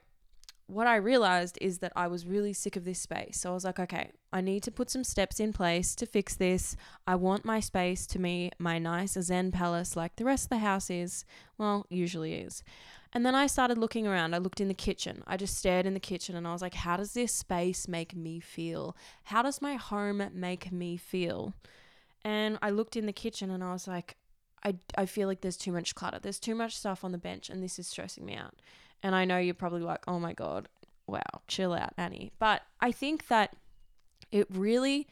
what 0.73 0.87
I 0.87 0.95
realized 0.95 1.57
is 1.61 1.79
that 1.79 1.93
I 1.95 2.07
was 2.07 2.25
really 2.25 2.53
sick 2.53 2.75
of 2.75 2.85
this 2.85 2.99
space. 2.99 3.39
So 3.39 3.51
I 3.51 3.53
was 3.53 3.63
like, 3.63 3.79
okay, 3.79 4.11
I 4.31 4.41
need 4.41 4.63
to 4.63 4.71
put 4.71 4.89
some 4.89 5.03
steps 5.03 5.39
in 5.39 5.53
place 5.53 5.95
to 5.95 6.05
fix 6.05 6.35
this. 6.35 6.75
I 7.05 7.15
want 7.15 7.45
my 7.45 7.59
space 7.59 8.07
to 8.07 8.19
be 8.19 8.51
my 8.57 8.79
nice 8.79 9.13
Zen 9.13 9.51
palace 9.51 9.95
like 9.95 10.15
the 10.15 10.25
rest 10.25 10.45
of 10.45 10.49
the 10.49 10.57
house 10.57 10.89
is. 10.89 11.25
Well, 11.57 11.85
usually 11.89 12.33
is. 12.33 12.63
And 13.13 13.25
then 13.25 13.35
I 13.35 13.45
started 13.45 13.77
looking 13.77 14.07
around. 14.07 14.33
I 14.33 14.39
looked 14.39 14.59
in 14.59 14.67
the 14.67 14.73
kitchen. 14.73 15.23
I 15.27 15.37
just 15.37 15.55
stared 15.55 15.85
in 15.85 15.93
the 15.93 15.99
kitchen 15.99 16.35
and 16.35 16.47
I 16.47 16.51
was 16.51 16.63
like, 16.63 16.73
how 16.73 16.97
does 16.97 17.13
this 17.13 17.31
space 17.31 17.87
make 17.87 18.15
me 18.15 18.39
feel? 18.39 18.97
How 19.25 19.43
does 19.43 19.61
my 19.61 19.75
home 19.75 20.23
make 20.33 20.71
me 20.71 20.97
feel? 20.97 21.53
And 22.25 22.57
I 22.61 22.71
looked 22.71 22.95
in 22.95 23.05
the 23.05 23.13
kitchen 23.13 23.51
and 23.51 23.63
I 23.63 23.71
was 23.71 23.87
like, 23.87 24.17
I, 24.65 24.75
I 24.97 25.05
feel 25.05 25.27
like 25.27 25.41
there's 25.41 25.57
too 25.57 25.71
much 25.71 25.93
clutter. 25.93 26.19
There's 26.19 26.39
too 26.39 26.55
much 26.55 26.75
stuff 26.75 27.03
on 27.03 27.11
the 27.11 27.17
bench 27.17 27.49
and 27.49 27.61
this 27.61 27.77
is 27.77 27.87
stressing 27.87 28.25
me 28.25 28.35
out. 28.35 28.55
And 29.03 29.13
I 29.13 29.25
know 29.25 29.37
you're 29.37 29.53
probably 29.53 29.81
like, 29.81 30.03
oh 30.07 30.17
my 30.19 30.33
God, 30.33 30.69
wow, 31.05 31.21
chill 31.47 31.73
out, 31.73 31.93
Annie. 31.97 32.31
But 32.39 32.61
I 32.79 32.91
think 32.91 33.27
that 33.27 33.55
it 34.31 34.47
really 34.49 35.07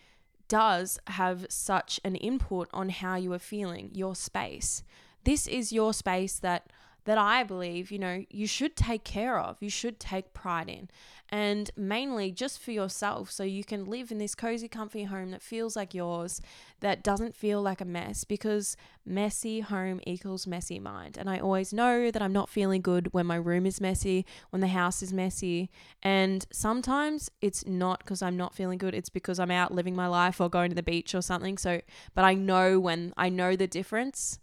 does 0.48 1.00
have 1.08 1.46
such 1.50 2.00
an 2.04 2.16
input 2.16 2.70
on 2.74 2.90
how 2.90 3.16
you 3.16 3.32
are 3.34 3.40
feeling, 3.40 3.92
your 3.94 4.16
space. 4.16 4.84
This 5.24 5.46
is 5.48 5.72
your 5.72 5.94
space 5.94 6.40
that 6.40 6.72
that 7.06 7.18
I 7.18 7.44
believe, 7.44 7.92
you 7.92 8.00
know, 8.00 8.24
you 8.30 8.46
should 8.46 8.76
take 8.76 9.04
care 9.04 9.40
of, 9.40 9.58
you 9.60 9.70
should 9.70 10.00
take 10.00 10.34
pride 10.34 10.70
in. 10.70 10.90
And 11.30 11.72
mainly 11.78 12.32
just 12.32 12.60
for 12.60 12.72
yourself, 12.72 13.32
so 13.32 13.44
you 13.44 13.64
can 13.64 13.86
live 13.86 14.12
in 14.12 14.18
this 14.18 14.36
cozy, 14.36 14.68
comfy 14.68 15.06
home 15.06 15.32
that 15.32 15.42
feels 15.42 15.78
like 15.78 15.94
yours, 15.94 16.42
that 16.82 17.04
doesn't 17.04 17.36
feel 17.36 17.62
like 17.62 17.80
a 17.80 17.86
mess, 17.86 18.26
because 18.26 18.76
messy 19.06 19.62
home 19.62 20.02
equals 20.06 20.46
messy 20.46 20.78
mind. 20.78 21.18
And 21.18 21.30
I 21.30 21.40
always 21.40 21.72
know 21.72 22.12
that 22.12 22.22
I'm 22.22 22.34
not 22.34 22.50
feeling 22.50 22.82
good 22.82 23.14
when 23.14 23.26
my 23.26 23.38
room 23.38 23.66
is 23.66 23.80
messy, 23.80 24.26
when 24.50 24.60
the 24.60 24.68
house 24.68 25.02
is 25.02 25.14
messy. 25.14 25.70
And 26.04 26.46
sometimes 26.52 27.32
it's 27.40 27.66
not 27.66 28.00
because 28.00 28.22
I'm 28.22 28.36
not 28.36 28.54
feeling 28.54 28.78
good, 28.78 28.94
it's 28.94 29.10
because 29.10 29.40
I'm 29.40 29.52
out 29.52 29.74
living 29.74 29.96
my 29.96 30.08
life 30.08 30.42
or 30.42 30.50
going 30.50 30.70
to 30.70 30.76
the 30.76 30.84
beach 30.84 31.16
or 31.16 31.22
something. 31.22 31.58
So, 31.58 31.80
but 32.14 32.26
I 32.26 32.34
know 32.34 32.78
when 32.78 33.14
I 33.16 33.30
know 33.30 33.56
the 33.56 33.68
difference. 33.68 34.38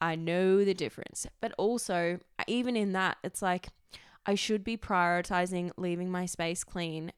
I 0.00 0.16
know 0.16 0.64
the 0.64 0.74
difference. 0.74 1.26
But 1.40 1.52
also, 1.58 2.18
even 2.46 2.76
in 2.76 2.92
that, 2.92 3.18
it's 3.22 3.42
like 3.42 3.68
I 4.26 4.34
should 4.34 4.64
be 4.64 4.76
prioritizing 4.76 5.70
leaving 5.76 6.10
my 6.10 6.26
space 6.26 6.64
clean 6.64 7.12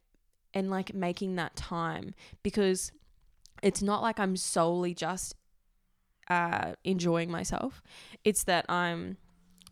and 0.54 0.70
like 0.70 0.94
making 0.94 1.36
that 1.36 1.56
time 1.56 2.14
because 2.42 2.92
it's 3.62 3.82
not 3.82 4.02
like 4.02 4.18
I'm 4.18 4.36
solely 4.36 4.94
just 4.94 5.34
uh, 6.28 6.72
enjoying 6.84 7.30
myself. 7.30 7.82
It's 8.24 8.44
that 8.44 8.68
I'm 8.68 9.18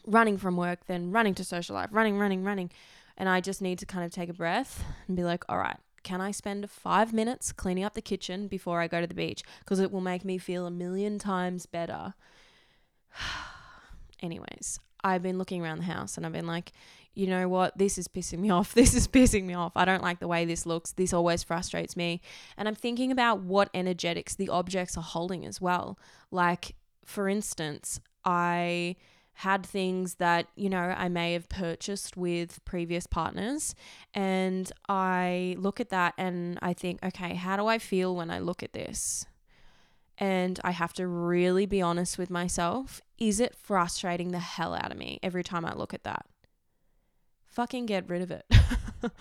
running 0.07 0.37
from 0.39 0.57
work, 0.57 0.87
then 0.87 1.11
running 1.11 1.35
to 1.35 1.45
social 1.45 1.75
life, 1.75 1.89
running, 1.93 2.19
running, 2.19 2.45
running. 2.45 2.71
And 3.17 3.29
I 3.29 3.41
just 3.41 3.63
need 3.63 3.79
to 3.79 3.87
kind 3.87 4.05
of 4.05 4.13
take 4.13 4.29
a 4.29 4.35
breath 4.35 4.85
and 5.07 5.17
be 5.17 5.25
like, 5.25 5.45
all 5.49 5.59
right, 5.59 5.77
can 6.03 6.21
I 6.21 6.31
spend 6.31 6.71
five 6.71 7.13
minutes 7.13 7.53
cleaning 7.53 7.85
up 7.85 7.95
the 7.95 8.03
kitchen 8.03 8.47
before 8.47 8.81
I 8.81 8.89
go 8.89 9.01
to 9.01 9.07
the 9.07 9.15
beach? 9.15 9.43
Because 9.61 9.81
it 9.81 9.91
will 9.91 10.01
make 10.01 10.25
me 10.25 10.39
feel 10.39 10.67
a 10.67 10.71
million 10.71 11.19
times 11.19 11.67
better 11.67 12.15
Anyways, 14.23 14.81
I've 15.03 15.23
been 15.23 15.39
looking 15.39 15.63
around 15.63 15.79
the 15.79 15.85
house 15.85 16.17
and 16.17 16.25
I've 16.25 16.33
been 16.33 16.47
like, 16.47 16.73
you 17.15 17.27
know 17.27 17.49
what? 17.49 17.77
This 17.79 17.99
is 17.99 18.09
pissing 18.09 18.39
me 18.39 18.51
off. 18.59 18.75
This 18.75 18.95
is 18.95 19.09
pissing 19.09 19.45
me 19.45 19.55
off. 19.55 19.73
I 19.77 19.85
don't 19.85 20.03
like 20.03 20.21
the 20.21 20.29
way 20.29 20.45
this 20.45 20.67
looks. 20.67 20.93
This 20.93 21.13
always 21.13 21.43
frustrates 21.43 21.97
me. 21.97 22.21
And 22.57 22.69
I'm 22.69 22.75
thinking 22.75 23.13
about 23.13 23.41
what 23.41 23.71
energetics 23.75 24.35
the 24.35 24.49
objects 24.49 24.97
are 24.97 25.03
holding 25.03 25.45
as 25.47 25.61
well. 25.61 25.99
Like, 26.31 26.75
for 27.05 27.29
instance, 27.29 28.01
I 28.25 28.97
had 29.39 29.67
things 29.67 30.17
that, 30.17 30.47
you 30.55 30.71
know, 30.71 30.79
I 30.79 31.09
may 31.09 31.33
have 31.33 31.49
purchased 31.49 32.17
with 32.17 32.65
previous 32.65 33.07
partners. 33.07 33.75
And 34.15 34.71
I 34.89 35.57
look 35.59 35.81
at 35.81 35.91
that 35.91 36.15
and 36.17 36.59
I 36.63 36.73
think, 36.73 37.05
okay, 37.05 37.35
how 37.35 37.57
do 37.57 37.67
I 37.67 37.79
feel 37.79 38.15
when 38.15 38.31
I 38.31 38.39
look 38.39 38.63
at 38.63 38.73
this? 38.73 39.27
And 40.19 40.61
I 40.63 40.71
have 40.71 40.93
to 40.95 41.07
really 41.07 41.67
be 41.67 41.83
honest 41.83 42.19
with 42.19 42.31
myself. 42.31 43.01
Is 43.19 43.41
it 43.41 43.55
frustrating 43.55 44.31
the 44.33 44.39
hell 44.39 44.75
out 44.75 44.93
of 44.93 44.99
me 44.99 45.19
every 45.23 45.45
time 45.45 45.65
I 45.65 45.75
look 45.75 45.95
at 45.95 46.05
that? 46.05 46.27
Fucking 47.47 47.87
get 47.87 48.09
rid 48.09 48.23
of 48.23 48.31
it. 48.31 48.47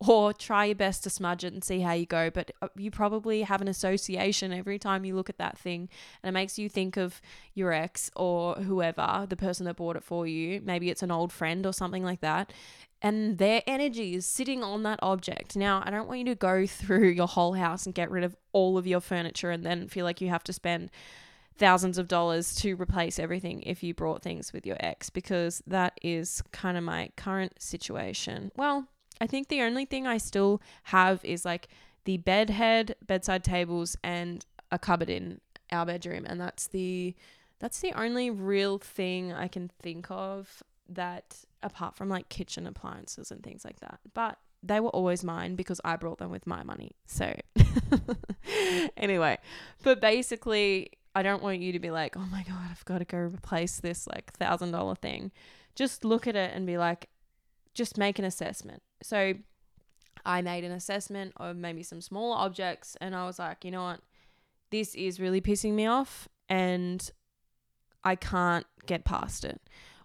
or 0.00 0.32
try 0.32 0.66
your 0.66 0.74
best 0.74 1.02
to 1.02 1.10
smudge 1.10 1.42
it 1.42 1.52
and 1.52 1.64
see 1.64 1.80
how 1.80 1.92
you 1.92 2.06
go. 2.06 2.30
But 2.30 2.50
uh, 2.62 2.68
you 2.76 2.90
probably 2.90 3.42
have 3.42 3.60
an 3.60 3.68
association 3.68 4.52
every 4.52 4.78
time 4.78 5.04
you 5.04 5.14
look 5.14 5.28
at 5.28 5.38
that 5.38 5.58
thing, 5.58 5.88
and 6.22 6.28
it 6.28 6.32
makes 6.32 6.58
you 6.58 6.68
think 6.68 6.96
of 6.96 7.20
your 7.54 7.72
ex 7.72 8.10
or 8.14 8.54
whoever, 8.54 9.26
the 9.28 9.36
person 9.36 9.66
that 9.66 9.76
bought 9.76 9.96
it 9.96 10.04
for 10.04 10.26
you. 10.26 10.60
Maybe 10.64 10.90
it's 10.90 11.02
an 11.02 11.10
old 11.10 11.32
friend 11.32 11.66
or 11.66 11.72
something 11.72 12.04
like 12.04 12.20
that 12.20 12.52
and 13.00 13.38
their 13.38 13.62
energy 13.66 14.14
is 14.14 14.26
sitting 14.26 14.62
on 14.62 14.82
that 14.82 14.98
object. 15.02 15.56
Now, 15.56 15.82
I 15.84 15.90
don't 15.90 16.08
want 16.08 16.20
you 16.20 16.26
to 16.26 16.34
go 16.34 16.66
through 16.66 17.08
your 17.08 17.28
whole 17.28 17.54
house 17.54 17.86
and 17.86 17.94
get 17.94 18.10
rid 18.10 18.24
of 18.24 18.36
all 18.52 18.78
of 18.78 18.86
your 18.86 19.00
furniture 19.00 19.50
and 19.50 19.64
then 19.64 19.88
feel 19.88 20.04
like 20.04 20.20
you 20.20 20.28
have 20.28 20.44
to 20.44 20.52
spend 20.52 20.90
thousands 21.56 21.98
of 21.98 22.08
dollars 22.08 22.54
to 22.54 22.74
replace 22.74 23.18
everything 23.18 23.62
if 23.62 23.82
you 23.82 23.92
brought 23.92 24.22
things 24.22 24.52
with 24.52 24.64
your 24.64 24.76
ex 24.78 25.10
because 25.10 25.60
that 25.66 25.98
is 26.02 26.42
kind 26.52 26.78
of 26.78 26.84
my 26.84 27.10
current 27.16 27.60
situation. 27.60 28.52
Well, 28.56 28.86
I 29.20 29.26
think 29.26 29.48
the 29.48 29.62
only 29.62 29.84
thing 29.84 30.06
I 30.06 30.18
still 30.18 30.62
have 30.84 31.24
is 31.24 31.44
like 31.44 31.68
the 32.04 32.18
bed 32.18 32.50
head, 32.50 32.94
bedside 33.04 33.42
tables 33.42 33.96
and 34.04 34.44
a 34.70 34.78
cupboard 34.78 35.10
in 35.10 35.40
our 35.72 35.84
bedroom 35.84 36.24
and 36.26 36.40
that's 36.40 36.68
the 36.68 37.14
that's 37.58 37.80
the 37.80 37.92
only 37.92 38.30
real 38.30 38.78
thing 38.78 39.32
I 39.32 39.48
can 39.48 39.68
think 39.82 40.06
of 40.10 40.62
that 40.88 41.44
apart 41.62 41.96
from 41.96 42.08
like 42.08 42.28
kitchen 42.28 42.66
appliances 42.66 43.30
and 43.30 43.42
things 43.42 43.64
like 43.64 43.80
that. 43.80 44.00
But 44.14 44.38
they 44.62 44.80
were 44.80 44.90
always 44.90 45.22
mine 45.22 45.54
because 45.54 45.80
I 45.84 45.96
brought 45.96 46.18
them 46.18 46.30
with 46.30 46.46
my 46.46 46.62
money. 46.62 46.92
So, 47.06 47.34
anyway, 48.96 49.38
but 49.82 50.00
basically, 50.00 50.90
I 51.14 51.22
don't 51.22 51.42
want 51.42 51.60
you 51.60 51.72
to 51.72 51.78
be 51.78 51.90
like, 51.90 52.16
oh 52.16 52.26
my 52.30 52.42
God, 52.42 52.68
I've 52.70 52.84
got 52.84 52.98
to 52.98 53.04
go 53.04 53.18
replace 53.18 53.80
this 53.80 54.06
like 54.06 54.32
thousand 54.34 54.72
dollar 54.72 54.94
thing. 54.94 55.32
Just 55.74 56.04
look 56.04 56.26
at 56.26 56.34
it 56.34 56.52
and 56.54 56.66
be 56.66 56.76
like, 56.78 57.08
just 57.74 57.98
make 57.98 58.18
an 58.18 58.24
assessment. 58.24 58.82
So, 59.02 59.34
I 60.26 60.42
made 60.42 60.64
an 60.64 60.72
assessment 60.72 61.32
of 61.36 61.56
maybe 61.56 61.82
some 61.82 62.00
smaller 62.00 62.36
objects 62.36 62.96
and 63.00 63.14
I 63.14 63.24
was 63.24 63.38
like, 63.38 63.64
you 63.64 63.70
know 63.70 63.84
what? 63.84 64.00
This 64.70 64.94
is 64.94 65.20
really 65.20 65.40
pissing 65.40 65.72
me 65.72 65.86
off 65.86 66.28
and 66.48 67.10
I 68.04 68.16
can't 68.16 68.66
get 68.86 69.04
past 69.04 69.44
it 69.44 69.60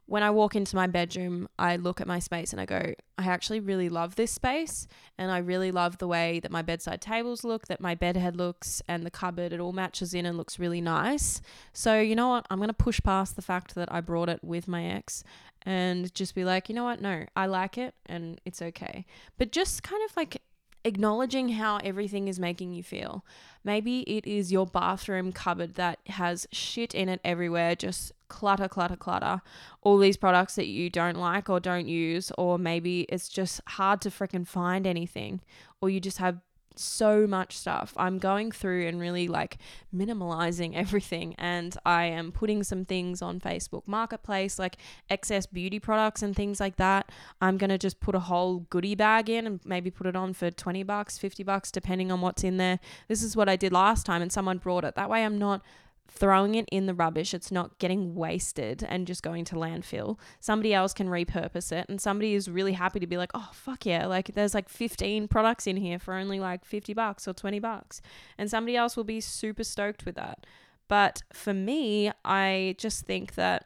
when 0.06 0.22
I 0.22 0.30
walk 0.32 0.56
into 0.56 0.76
my 0.76 0.88
bedroom, 0.88 1.48
I 1.58 1.78
look 1.78 2.02
at 2.02 2.08
my 2.08 2.20
space 2.20 2.52
and 2.52 2.60
I 2.60 2.66
go, 2.66 2.94
I 3.18 3.24
actually 3.24 3.62
really 3.62 3.88
love 3.88 4.16
this 4.16 4.32
space. 4.32 4.88
And 5.18 5.32
I 5.32 5.38
really 5.38 5.72
love 5.72 5.98
the 5.98 6.08
way 6.08 6.40
that 6.42 6.52
my 6.52 6.62
bedside 6.62 7.02
tables 7.02 7.44
look, 7.44 7.68
that 7.68 7.80
my 7.80 7.96
bed 7.96 8.18
head 8.18 8.36
looks, 8.36 8.82
and 8.88 9.06
the 9.06 9.12
cupboard. 9.12 9.54
It 9.54 9.60
all 9.60 9.72
matches 9.72 10.14
in 10.14 10.26
and 10.26 10.38
looks 10.38 10.60
really 10.60 10.82
nice. 10.82 11.42
So, 11.72 12.00
you 12.00 12.16
know 12.16 12.30
what? 12.30 12.46
I'm 12.50 12.58
going 12.58 12.68
to 12.68 12.74
push 12.74 13.00
past 13.02 13.36
the 13.36 13.42
fact 13.42 13.76
that 13.76 13.92
I 13.92 14.02
brought 14.02 14.30
it 14.30 14.44
with 14.44 14.68
my 14.68 14.84
ex 14.86 15.24
and 15.62 16.14
just 16.14 16.36
be 16.36 16.44
like, 16.44 16.68
you 16.68 16.76
know 16.76 16.84
what? 16.84 17.02
No, 17.02 17.26
I 17.36 17.46
like 17.46 17.78
it 17.78 17.96
and 18.06 18.42
it's 18.46 18.62
okay. 18.62 19.06
But 19.38 19.52
just 19.52 19.84
kind 19.84 20.02
of 20.10 20.16
like 20.18 20.42
acknowledging 20.86 21.50
how 21.50 21.78
everything 21.78 22.28
is 22.28 22.40
making 22.40 22.74
you 22.74 22.84
feel. 22.84 23.26
Maybe 23.64 24.02
it 24.02 24.28
is 24.28 24.52
your 24.52 24.66
bathroom 24.66 25.32
cupboard 25.32 25.76
that 25.76 26.00
has 26.08 26.46
shit 26.52 26.94
in 26.94 27.08
it 27.08 27.22
everywhere, 27.24 27.76
just 27.76 28.12
clutter, 28.34 28.68
clutter, 28.68 28.96
clutter. 28.96 29.42
All 29.84 30.00
these 30.00 30.18
products 30.18 30.56
that 30.56 30.66
you 30.66 30.90
don't 30.90 31.18
like 31.18 31.50
or 31.50 31.60
don't 31.60 31.88
use, 31.88 32.32
or 32.36 32.58
maybe 32.58 33.02
it's 33.02 33.30
just 33.30 33.62
hard 33.68 34.02
to 34.02 34.10
freaking 34.10 34.48
find 34.48 34.88
anything, 34.88 35.40
or 35.82 35.90
you 35.92 36.00
just 36.00 36.18
have 36.18 36.40
so 36.76 37.28
much 37.28 37.56
stuff. 37.56 37.94
I'm 37.98 38.18
going 38.18 38.52
through 38.52 38.88
and 38.88 39.00
really 39.00 39.28
like 39.28 39.60
minimalizing 39.96 40.76
everything 40.84 41.36
and 41.38 41.78
I 41.86 42.06
am 42.06 42.32
putting 42.32 42.64
some 42.64 42.84
things 42.84 43.22
on 43.22 43.40
Facebook 43.40 43.84
Marketplace 43.86 44.58
like 44.58 44.78
excess 45.08 45.46
beauty 45.46 45.80
products 45.80 46.24
and 46.24 46.36
things 46.36 46.60
like 46.60 46.78
that. 46.78 47.12
I'm 47.40 47.58
going 47.58 47.70
to 47.70 47.78
just 47.78 48.00
put 48.00 48.16
a 48.16 48.20
whole 48.20 48.66
goodie 48.72 48.96
bag 48.96 49.30
in 49.30 49.46
and 49.46 49.60
maybe 49.64 49.92
put 49.92 50.08
it 50.08 50.16
on 50.16 50.34
for 50.34 50.50
20 50.50 50.82
bucks, 50.82 51.20
50 51.20 51.44
bucks 51.44 51.72
depending 51.72 52.12
on 52.12 52.22
what's 52.22 52.44
in 52.44 52.58
there. 52.58 52.80
This 53.08 53.22
is 53.22 53.36
what 53.36 53.48
I 53.48 53.56
did 53.56 53.72
last 53.72 54.08
time 54.08 54.24
and 54.24 54.32
someone 54.32 54.58
brought 54.58 54.84
it. 54.84 54.96
That 54.96 55.12
way 55.12 55.24
I'm 55.24 55.38
not 55.38 55.62
throwing 56.08 56.56
it 56.56 56.68
in 56.72 56.86
the 56.86 56.94
rubbish. 56.94 57.34
It's 57.34 57.52
not 57.52 57.80
getting 57.80 58.16
wasted 58.16 58.86
and 58.88 59.08
just 59.08 59.24
going 59.24 59.46
to 59.46 59.56
landfill. 59.56 60.18
Somebody 60.40 60.74
else 60.74 60.94
can 60.94 61.08
repurpose 61.08 61.72
it, 61.72 61.88
and 61.90 62.00
somebody 62.00 62.34
is 62.34 62.50
really 62.50 62.74
happy 62.74 63.00
to 63.00 63.08
be 63.08 63.18
like, 63.18 63.32
oh, 63.34 63.50
fuck 63.54 63.86
yeah, 63.86 64.06
like 64.06 64.34
there's 64.36 64.54
like 64.54 64.70
15 64.70 65.28
products 65.28 65.68
in 65.68 65.78
here 65.78 66.00
for 66.00 66.14
only 66.14 66.40
like 66.40 66.66
50 66.66 66.94
bucks 66.94 67.28
or 67.28 67.34
20 67.34 67.60
bucks. 67.60 68.02
And 68.38 68.50
somebody 68.50 68.76
else 68.76 68.96
will 68.96 69.04
be 69.04 69.22
super 69.22 69.64
stoked 69.64 70.06
with 70.06 70.16
that. 70.16 70.46
But 70.88 71.24
for 71.32 71.54
me, 71.54 72.12
I 72.24 72.76
just 72.78 73.06
think 73.06 73.36
that 73.36 73.66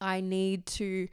I 0.00 0.20
need 0.20 0.64
to 0.66 1.08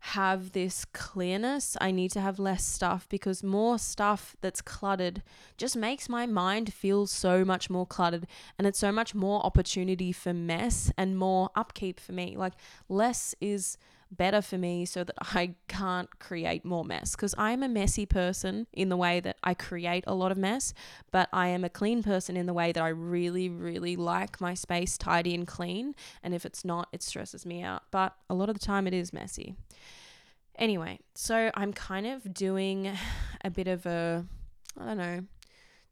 have 0.00 0.52
this 0.52 0.84
clearness. 0.86 1.76
I 1.80 1.90
need 1.90 2.10
to 2.12 2.20
have 2.20 2.38
less 2.38 2.64
stuff 2.64 3.08
because 3.08 3.42
more 3.42 3.78
stuff 3.78 4.36
that's 4.40 4.60
cluttered 4.62 5.22
just 5.56 5.76
makes 5.76 6.08
my 6.08 6.26
mind 6.26 6.72
feel 6.72 7.06
so 7.06 7.44
much 7.44 7.68
more 7.68 7.86
cluttered 7.86 8.26
and 8.58 8.66
it's 8.66 8.78
so 8.78 8.92
much 8.92 9.14
more 9.14 9.44
opportunity 9.44 10.12
for 10.12 10.32
mess 10.32 10.92
and 10.96 11.18
more 11.18 11.50
upkeep 11.56 11.98
for 11.98 12.12
me. 12.12 12.36
Like 12.36 12.54
less 12.88 13.34
is 13.40 13.76
better 14.10 14.40
for 14.40 14.58
me 14.58 14.84
so 14.84 15.04
that 15.04 15.16
I 15.20 15.54
can't 15.68 16.18
create 16.18 16.64
more 16.64 16.84
mess 16.84 17.14
because 17.14 17.34
I 17.36 17.52
am 17.52 17.62
a 17.62 17.68
messy 17.68 18.06
person 18.06 18.66
in 18.72 18.88
the 18.88 18.96
way 18.96 19.20
that 19.20 19.36
I 19.42 19.54
create 19.54 20.04
a 20.06 20.14
lot 20.14 20.32
of 20.32 20.38
mess, 20.38 20.74
but 21.10 21.28
I 21.32 21.48
am 21.48 21.64
a 21.64 21.68
clean 21.68 22.02
person 22.02 22.36
in 22.36 22.46
the 22.46 22.54
way 22.54 22.72
that 22.72 22.82
I 22.82 22.88
really, 22.88 23.48
really 23.48 23.96
like 23.96 24.40
my 24.40 24.54
space 24.54 24.96
tidy 24.96 25.34
and 25.34 25.46
clean. 25.46 25.94
And 26.22 26.34
if 26.34 26.44
it's 26.44 26.64
not, 26.64 26.88
it 26.92 27.02
stresses 27.02 27.44
me 27.44 27.62
out. 27.62 27.82
But 27.90 28.14
a 28.28 28.34
lot 28.34 28.48
of 28.48 28.58
the 28.58 28.64
time, 28.64 28.86
it 28.86 28.94
is 28.94 29.12
messy. 29.12 29.54
Anyway, 30.56 30.98
so 31.14 31.50
I'm 31.54 31.72
kind 31.72 32.06
of 32.06 32.34
doing 32.34 32.90
a 33.44 33.50
bit 33.50 33.68
of 33.68 33.86
a, 33.86 34.24
I 34.78 34.84
don't 34.86 34.98
know, 34.98 35.24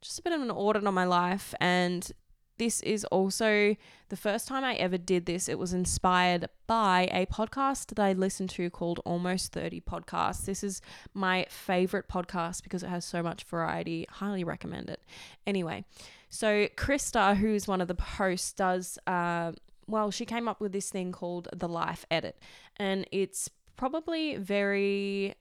just 0.00 0.18
a 0.18 0.22
bit 0.22 0.32
of 0.32 0.40
an 0.40 0.50
audit 0.50 0.86
on 0.86 0.94
my 0.94 1.04
life 1.04 1.54
and 1.60 2.10
this 2.58 2.80
is 2.82 3.04
also 3.06 3.76
the 4.08 4.16
first 4.16 4.48
time 4.48 4.64
I 4.64 4.74
ever 4.74 4.98
did 4.98 5.26
this. 5.26 5.48
It 5.48 5.58
was 5.58 5.72
inspired 5.72 6.48
by 6.66 7.08
a 7.12 7.26
podcast 7.26 7.88
that 7.88 7.98
I 7.98 8.12
listened 8.12 8.50
to 8.50 8.70
called 8.70 9.00
Almost 9.04 9.52
30 9.52 9.80
Podcasts. 9.82 10.44
This 10.44 10.64
is 10.64 10.80
my 11.12 11.46
favorite 11.48 12.08
podcast 12.08 12.62
because 12.62 12.82
it 12.82 12.88
has 12.88 13.04
so 13.04 13.22
much 13.22 13.44
variety. 13.44 14.06
Highly 14.08 14.44
recommend 14.44 14.90
it. 14.90 15.00
Anyway, 15.46 15.84
so 16.28 16.66
Krista, 16.76 17.36
who's 17.36 17.68
one 17.68 17.80
of 17.80 17.88
the 17.88 18.00
hosts, 18.00 18.52
does, 18.52 18.98
uh, 19.06 19.52
well, 19.86 20.10
she 20.10 20.24
came 20.24 20.48
up 20.48 20.60
with 20.60 20.72
this 20.72 20.90
thing 20.90 21.12
called 21.12 21.48
the 21.54 21.68
Life 21.68 22.06
Edit, 22.10 22.38
and 22.76 23.06
it's 23.12 23.50
probably 23.76 24.36
very 24.36 25.34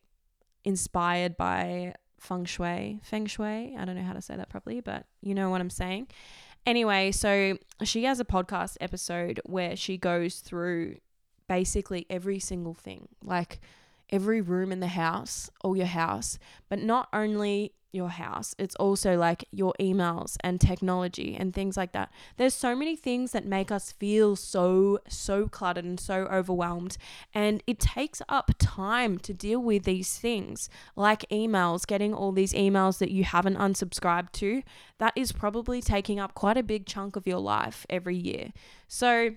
inspired 0.63 1.38
by 1.38 1.93
feng 2.19 2.45
shui, 2.45 3.00
feng 3.03 3.25
shui. 3.25 3.75
I 3.77 3.86
don't 3.86 3.95
know 3.95 4.03
how 4.03 4.13
to 4.13 4.22
say 4.22 4.36
that 4.36 4.50
properly, 4.50 4.81
but 4.81 5.05
you 5.22 5.34
know 5.34 5.50
what 5.50 5.62
I'm 5.62 5.69
saying. 5.69 6.07
Anyway, 6.65 7.12
so 7.12 7.57
she 7.84 8.05
has 8.05 8.19
a 8.19 8.25
podcast 8.25 8.77
episode 8.81 9.39
where 9.45 9.75
she 9.75 9.98
goes 9.98 10.39
through 10.39 10.98
basically 11.48 12.05
every 12.10 12.39
single 12.39 12.74
thing, 12.74 13.07
like 13.22 13.62
every 14.10 14.41
room 14.41 14.72
in 14.72 14.79
the 14.79 14.88
house 14.88 15.50
or 15.63 15.77
your 15.77 15.86
house, 15.86 16.39
but 16.69 16.79
not 16.79 17.07
only 17.13 17.74
your 17.96 18.10
house. 18.10 18.54
It's 18.60 18.75
also 18.75 19.18
like 19.18 19.46
your 19.52 19.74
emails 19.80 20.38
and 20.42 20.60
technology 20.60 21.36
and 21.40 21.54
things 21.54 21.78
like 21.78 21.94
that. 21.94 22.12
There's 22.38 22.54
so 22.54 22.75
many 22.75 22.96
things 22.96 23.32
that 23.32 23.46
make 23.46 23.72
us 23.72 23.92
feel 23.92 24.36
so, 24.36 25.00
so 25.08 25.48
cluttered 25.48 25.86
and 25.86 26.00
so 26.00 26.25
overwhelmed. 26.25 26.98
And 27.34 27.64
it 27.66 27.80
takes 27.80 28.22
up 28.30 28.52
time 28.60 29.18
to 29.20 29.34
deal 29.34 29.60
with 29.60 29.84
these 29.84 30.18
things, 30.18 30.70
like 30.96 31.28
emails, 31.32 31.88
getting 31.88 32.14
all 32.14 32.32
these 32.32 32.54
emails 32.54 33.00
that 33.00 33.12
you 33.12 33.24
haven't 33.24 33.58
unsubscribed 33.58 34.32
to. 34.34 34.62
That 35.00 35.14
is 35.16 35.32
probably 35.32 35.82
taking 35.82 36.20
up 36.20 36.36
quite 36.36 36.58
a 36.58 36.64
big 36.64 36.86
chunk 36.86 37.16
of 37.16 37.25
your 37.25 37.40
life 37.40 37.86
every 37.90 38.18
year. 38.18 38.52
So, 38.88 39.36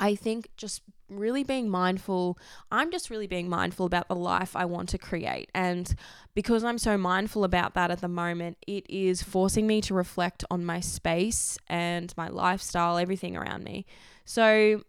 I 0.00 0.16
think 0.16 0.48
just 0.56 0.82
really 1.18 1.44
being 1.44 1.68
mindful, 1.68 2.38
I'm 2.70 2.90
just 2.90 3.10
really 3.10 3.26
being 3.26 3.48
mindful 3.48 3.86
about 3.86 4.08
the 4.08 4.14
life 4.14 4.56
I 4.56 4.64
want 4.64 4.88
to 4.90 4.98
create. 4.98 5.50
And 5.54 5.94
because 6.34 6.64
I'm 6.64 6.78
so 6.78 6.96
mindful 6.96 7.44
about 7.44 7.74
that 7.74 7.90
at 7.90 8.00
the 8.00 8.08
moment, 8.08 8.58
it 8.66 8.88
is 8.88 9.22
forcing 9.22 9.66
me 9.66 9.80
to 9.82 9.94
reflect 9.94 10.44
on 10.50 10.64
my 10.64 10.80
space 10.80 11.58
and 11.68 12.12
my 12.16 12.28
lifestyle, 12.28 12.98
everything 12.98 13.36
around 13.36 13.64
me. 13.64 13.86
So 14.24 14.82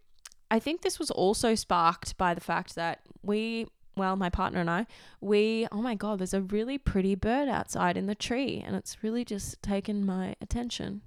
I 0.50 0.58
think 0.58 0.82
this 0.82 0.98
was 0.98 1.10
also 1.10 1.54
sparked 1.54 2.16
by 2.16 2.34
the 2.34 2.40
fact 2.40 2.74
that 2.74 3.00
we 3.22 3.66
well, 3.96 4.16
my 4.16 4.28
partner 4.28 4.60
and 4.60 4.70
I, 4.70 4.86
we, 5.20 5.68
oh 5.70 5.80
my 5.80 5.94
God, 5.94 6.18
there's 6.18 6.34
a 6.34 6.40
really 6.40 6.78
pretty 6.78 7.14
bird 7.14 7.48
outside 7.48 7.96
in 7.96 8.06
the 8.06 8.14
tree, 8.14 8.62
and 8.64 8.74
it's 8.74 9.02
really 9.02 9.24
just 9.24 9.62
taken 9.62 10.04
my 10.04 10.34
attention. 10.40 11.02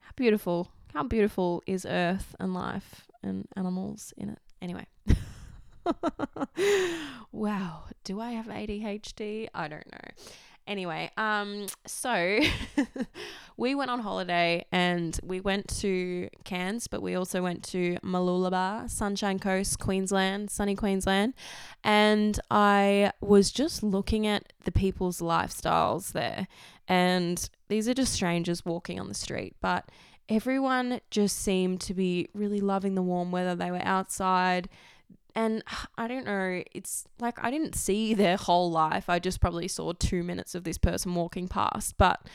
How 0.00 0.10
beautiful, 0.16 0.72
how 0.92 1.04
beautiful 1.04 1.62
is 1.66 1.86
Earth 1.88 2.34
and 2.40 2.52
life 2.52 3.06
and 3.22 3.46
animals 3.56 4.12
in 4.16 4.30
it. 4.30 4.38
Anyway. 4.64 4.86
wow, 7.32 7.84
do 8.02 8.18
I 8.18 8.32
have 8.32 8.46
ADHD? 8.46 9.48
I 9.54 9.68
don't 9.68 9.86
know. 9.92 10.10
Anyway, 10.66 11.10
um 11.18 11.66
so 11.86 12.40
we 13.58 13.74
went 13.74 13.90
on 13.90 14.00
holiday 14.00 14.64
and 14.72 15.20
we 15.22 15.40
went 15.40 15.68
to 15.80 16.30
Cairns, 16.44 16.86
but 16.86 17.02
we 17.02 17.14
also 17.14 17.42
went 17.42 17.62
to 17.64 17.98
Mooloolaba, 18.02 18.88
Sunshine 18.88 19.38
Coast, 19.38 19.78
Queensland, 19.78 20.50
sunny 20.50 20.74
Queensland, 20.74 21.34
and 21.84 22.40
I 22.50 23.12
was 23.20 23.52
just 23.52 23.82
looking 23.82 24.26
at 24.26 24.54
the 24.64 24.72
people's 24.72 25.20
lifestyles 25.20 26.12
there. 26.12 26.48
And 26.88 27.46
these 27.68 27.86
are 27.86 27.94
just 27.94 28.14
strangers 28.14 28.64
walking 28.64 28.98
on 28.98 29.08
the 29.08 29.14
street, 29.14 29.56
but 29.60 29.90
everyone 30.28 31.00
just 31.10 31.38
seemed 31.38 31.80
to 31.82 31.94
be 31.94 32.28
really 32.34 32.60
loving 32.60 32.94
the 32.94 33.02
warm 33.02 33.30
weather. 33.30 33.54
They 33.54 33.70
were 33.70 33.82
outside. 33.82 34.68
And 35.34 35.62
I 35.98 36.08
don't 36.08 36.26
know, 36.26 36.62
it's 36.72 37.06
like 37.18 37.42
I 37.42 37.50
didn't 37.50 37.74
see 37.74 38.14
their 38.14 38.36
whole 38.36 38.70
life. 38.70 39.08
I 39.08 39.18
just 39.18 39.40
probably 39.40 39.68
saw 39.68 39.92
two 39.92 40.22
minutes 40.22 40.54
of 40.54 40.64
this 40.64 40.78
person 40.78 41.14
walking 41.14 41.48
past. 41.48 41.96
But 41.98 42.26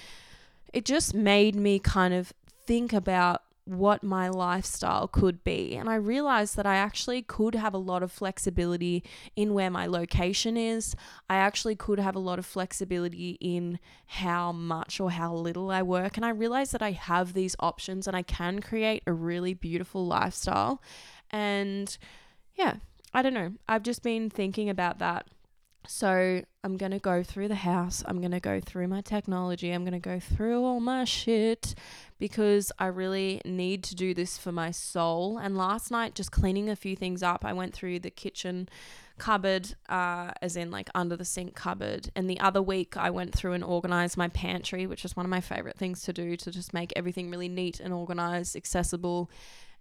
it 0.73 0.85
just 0.85 1.13
made 1.13 1.55
me 1.55 1.79
kind 1.79 2.13
of 2.13 2.33
think 2.65 2.93
about 2.93 3.41
what 3.69 4.03
my 4.03 4.29
lifestyle 4.29 5.08
could 5.08 5.43
be. 5.43 5.75
And 5.75 5.88
I 5.88 5.95
realized 5.95 6.55
that 6.58 6.65
I 6.65 6.75
actually 6.75 7.21
could 7.21 7.53
have 7.55 7.73
a 7.73 7.77
lot 7.77 8.01
of 8.01 8.12
flexibility 8.12 9.03
in 9.36 9.53
where 9.53 9.69
my 9.69 9.86
location 9.86 10.58
is. 10.58 10.95
I 11.29 11.36
actually 11.36 11.75
could 11.75 11.99
have 11.99 12.15
a 12.15 12.19
lot 12.19 12.39
of 12.39 12.45
flexibility 12.45 13.38
in 13.39 13.79
how 14.08 14.51
much 14.51 14.99
or 14.99 15.12
how 15.12 15.34
little 15.36 15.69
I 15.69 15.84
work. 15.84 16.17
And 16.17 16.25
I 16.25 16.29
realized 16.29 16.71
that 16.73 16.82
I 16.82 16.91
have 16.91 17.34
these 17.34 17.55
options 17.60 18.08
and 18.08 18.17
I 18.17 18.23
can 18.23 18.60
create 18.60 19.03
a 19.05 19.13
really 19.13 19.53
beautiful 19.53 20.05
lifestyle. 20.05 20.82
And 21.29 21.95
yeah, 22.55 22.75
I 23.13 23.21
don't 23.21 23.34
know. 23.34 23.53
I've 23.67 23.84
just 23.84 24.01
been 24.01 24.29
thinking 24.29 24.69
about 24.69 24.99
that 24.99 25.27
so 25.87 26.41
I'm 26.63 26.77
going 26.77 26.91
to 26.91 26.99
go 26.99 27.23
through 27.23 27.47
the 27.47 27.55
house. 27.55 28.03
I'm 28.05 28.19
going 28.19 28.31
to 28.31 28.39
go 28.39 28.59
through 28.59 28.87
my 28.87 29.01
technology. 29.01 29.71
I'm 29.71 29.83
going 29.83 29.93
to 29.93 29.99
go 29.99 30.19
through 30.19 30.63
all 30.63 30.79
my 30.79 31.05
shit 31.05 31.73
because 32.19 32.71
I 32.77 32.87
really 32.87 33.41
need 33.45 33.83
to 33.85 33.95
do 33.95 34.13
this 34.13 34.37
for 34.37 34.51
my 34.51 34.71
soul. 34.71 35.37
And 35.37 35.57
last 35.57 35.89
night, 35.89 36.15
just 36.15 36.31
cleaning 36.31 36.69
a 36.69 36.75
few 36.75 36.95
things 36.95 37.23
up, 37.23 37.45
I 37.45 37.53
went 37.53 37.73
through 37.73 37.99
the 37.99 38.09
kitchen 38.09 38.67
cupboard, 39.17 39.75
uh, 39.87 40.31
as 40.41 40.55
in 40.55 40.69
like 40.69 40.89
under 40.93 41.15
the 41.15 41.25
sink 41.25 41.55
cupboard. 41.55 42.11
And 42.15 42.29
the 42.29 42.39
other 42.39 42.61
week, 42.61 42.97
I 42.97 43.09
went 43.09 43.33
through 43.33 43.53
and 43.53 43.63
organized 43.63 44.17
my 44.17 44.27
pantry, 44.27 44.85
which 44.85 45.05
is 45.05 45.15
one 45.15 45.25
of 45.25 45.29
my 45.29 45.41
favorite 45.41 45.77
things 45.77 46.01
to 46.03 46.13
do 46.13 46.35
to 46.37 46.51
just 46.51 46.73
make 46.73 46.91
everything 46.95 47.31
really 47.31 47.49
neat 47.49 47.79
and 47.79 47.93
organized, 47.93 48.55
accessible. 48.55 49.29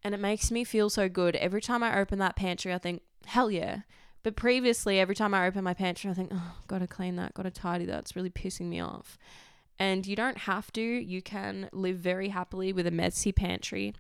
And 0.05 0.15
it 0.15 0.21
makes 0.21 0.51
me 0.51 0.63
feel 0.63 0.91
so 0.91 1.09
good. 1.09 1.35
Every 1.37 1.61
time 1.61 1.83
I 1.83 1.99
open 1.99 2.19
that 2.21 2.37
pantry, 2.37 2.73
I 2.73 2.79
think, 2.79 3.03
hell 3.27 3.51
yeah 3.51 3.81
but 4.23 4.37
previously, 4.37 4.99
every 4.99 5.15
time 5.15 5.35
I 5.35 5.47
open 5.47 5.65
my 5.65 5.75
pantry, 5.75 6.11
I 6.11 6.15
think, 6.15 6.31
oh, 6.33 6.57
gotta 6.67 6.87
clean 6.87 7.17
that, 7.17 7.35
gotta 7.35 7.51
tidy 7.51 7.85
that. 7.87 8.01
It's 8.01 8.17
really 8.17 8.31
pissing 8.31 8.67
me 8.67 8.81
off. 8.81 9.19
And 9.79 10.07
you 10.07 10.17
don't 10.17 10.39
have 10.39 10.73
to. 10.73 10.83
You 10.83 11.23
can 11.23 11.69
live 11.73 11.99
very 11.99 12.31
happily 12.31 12.73
with 12.73 12.87
a 12.87 12.91
messy 12.91 13.31
pantry, 13.31 13.95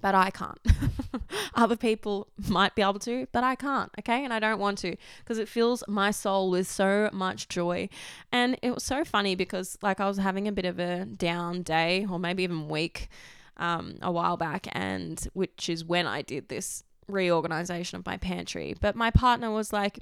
but 0.00 0.14
I 0.14 0.30
can't. 0.30 0.60
Other 1.54 1.76
people 1.76 2.28
might 2.48 2.76
be 2.76 2.82
able 2.82 3.00
to, 3.00 3.26
but 3.32 3.42
I 3.42 3.56
can't. 3.56 3.90
Okay. 3.98 4.24
And 4.24 4.32
I 4.32 4.38
don't 4.38 4.60
want 4.60 4.78
to 4.78 4.96
because 5.18 5.38
it 5.38 5.48
fills 5.48 5.82
my 5.88 6.12
soul 6.12 6.50
with 6.50 6.68
so 6.68 7.10
much 7.12 7.48
joy. 7.48 7.88
And 8.30 8.56
it 8.62 8.72
was 8.72 8.84
so 8.84 9.04
funny 9.04 9.34
because, 9.34 9.76
like, 9.82 9.98
I 9.98 10.06
was 10.06 10.18
having 10.18 10.46
a 10.46 10.52
bit 10.52 10.64
of 10.64 10.78
a 10.78 11.06
down 11.06 11.62
day 11.62 12.06
or 12.08 12.20
maybe 12.20 12.44
even 12.44 12.68
week 12.68 13.08
um, 13.56 13.96
a 14.00 14.10
while 14.10 14.36
back, 14.36 14.68
and 14.72 15.28
which 15.34 15.68
is 15.68 15.84
when 15.84 16.06
I 16.06 16.22
did 16.22 16.48
this 16.48 16.82
reorganization 17.10 17.98
of 17.98 18.06
my 18.06 18.16
pantry. 18.16 18.74
But 18.80 18.96
my 18.96 19.10
partner 19.10 19.50
was 19.50 19.72
like, 19.72 19.98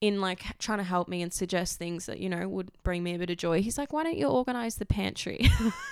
in 0.00 0.20
like 0.20 0.58
trying 0.58 0.78
to 0.78 0.84
help 0.84 1.08
me 1.08 1.22
and 1.22 1.32
suggest 1.32 1.78
things 1.78 2.06
that 2.06 2.18
you 2.18 2.28
know 2.28 2.46
would 2.48 2.70
bring 2.82 3.02
me 3.02 3.14
a 3.14 3.18
bit 3.18 3.30
of 3.30 3.36
joy. 3.38 3.62
He's 3.62 3.78
like, 3.78 3.92
"Why 3.92 4.04
don't 4.04 4.16
you 4.16 4.26
organize 4.26 4.76
the 4.76 4.86
pantry?" 4.86 5.48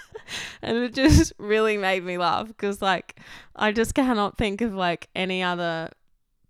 and 0.63 0.77
it 0.79 0.95
just 0.95 1.33
really 1.39 1.79
made 1.79 2.05
me 2.05 2.19
laugh 2.19 2.49
because 2.49 2.83
like 2.83 3.17
I 3.57 3.73
just 3.73 3.95
cannot 3.95 4.37
think 4.37 4.61
of 4.61 4.75
like 4.75 5.09
any 5.15 5.43
other 5.43 5.91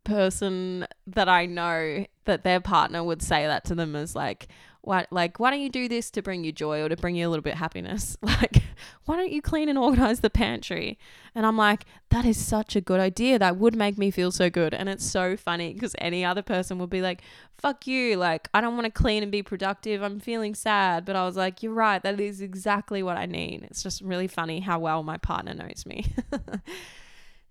person 0.05 0.87
that 1.07 1.29
I 1.29 1.47
know 1.47 2.07
that 2.25 2.45
their 2.45 2.61
partner 2.61 3.03
would 3.03 3.23
say 3.23 3.47
that 3.47 3.65
to 3.67 3.75
them 3.75 3.97
as 3.97 4.15
like, 4.15 4.49
why 4.87 5.07
like 5.11 5.41
why 5.41 5.51
don't 5.51 5.61
you 5.61 5.71
do 5.71 5.89
this 5.89 6.11
to 6.11 6.23
bring 6.23 6.45
you 6.45 6.53
joy 6.53 6.83
or 6.83 6.89
to 6.89 6.97
bring 6.97 7.17
you 7.17 7.27
a 7.27 7.31
little 7.31 7.43
bit 7.43 7.55
of 7.55 7.59
happiness? 7.59 8.17
Like 8.35 8.63
why 9.05 9.17
don't 9.17 9.33
you 9.33 9.41
clean 9.41 9.69
and 9.69 9.79
organize 9.79 10.21
the 10.21 10.31
pantry? 10.31 10.99
And 11.35 11.47
i'm 11.47 11.57
like 11.57 11.85
that 12.11 12.25
is 12.25 12.37
such 12.37 12.77
a 12.77 12.81
good 12.81 13.01
idea. 13.01 13.39
That 13.39 13.57
would 13.57 13.75
make 13.75 13.97
me 13.99 14.11
feel 14.11 14.31
so 14.31 14.51
good. 14.51 14.75
And 14.75 14.89
it's 14.89 15.05
so 15.05 15.37
funny 15.37 15.73
because 15.73 15.95
any 15.99 16.25
other 16.25 16.43
person 16.43 16.79
would 16.79 16.91
be 16.91 17.01
like 17.01 17.23
fuck 17.59 17.87
you. 17.87 18.17
Like 18.17 18.49
i 18.53 18.61
don't 18.61 18.75
want 18.75 18.87
to 18.87 18.91
clean 18.91 19.23
and 19.23 19.33
be 19.33 19.43
productive. 19.43 20.03
I'm 20.03 20.21
feeling 20.21 20.55
sad. 20.55 21.05
But 21.05 21.17
i 21.17 21.25
was 21.25 21.37
like 21.37 21.63
you're 21.63 21.73
right. 21.73 22.03
That 22.03 22.21
is 22.21 22.41
exactly 22.41 23.03
what 23.03 23.17
i 23.17 23.27
need. 23.27 23.63
It's 23.65 23.83
just 23.83 24.03
really 24.03 24.29
funny 24.29 24.61
how 24.61 24.79
well 24.79 25.03
my 25.03 25.17
partner 25.17 25.55
knows 25.55 25.85
me 25.87 26.13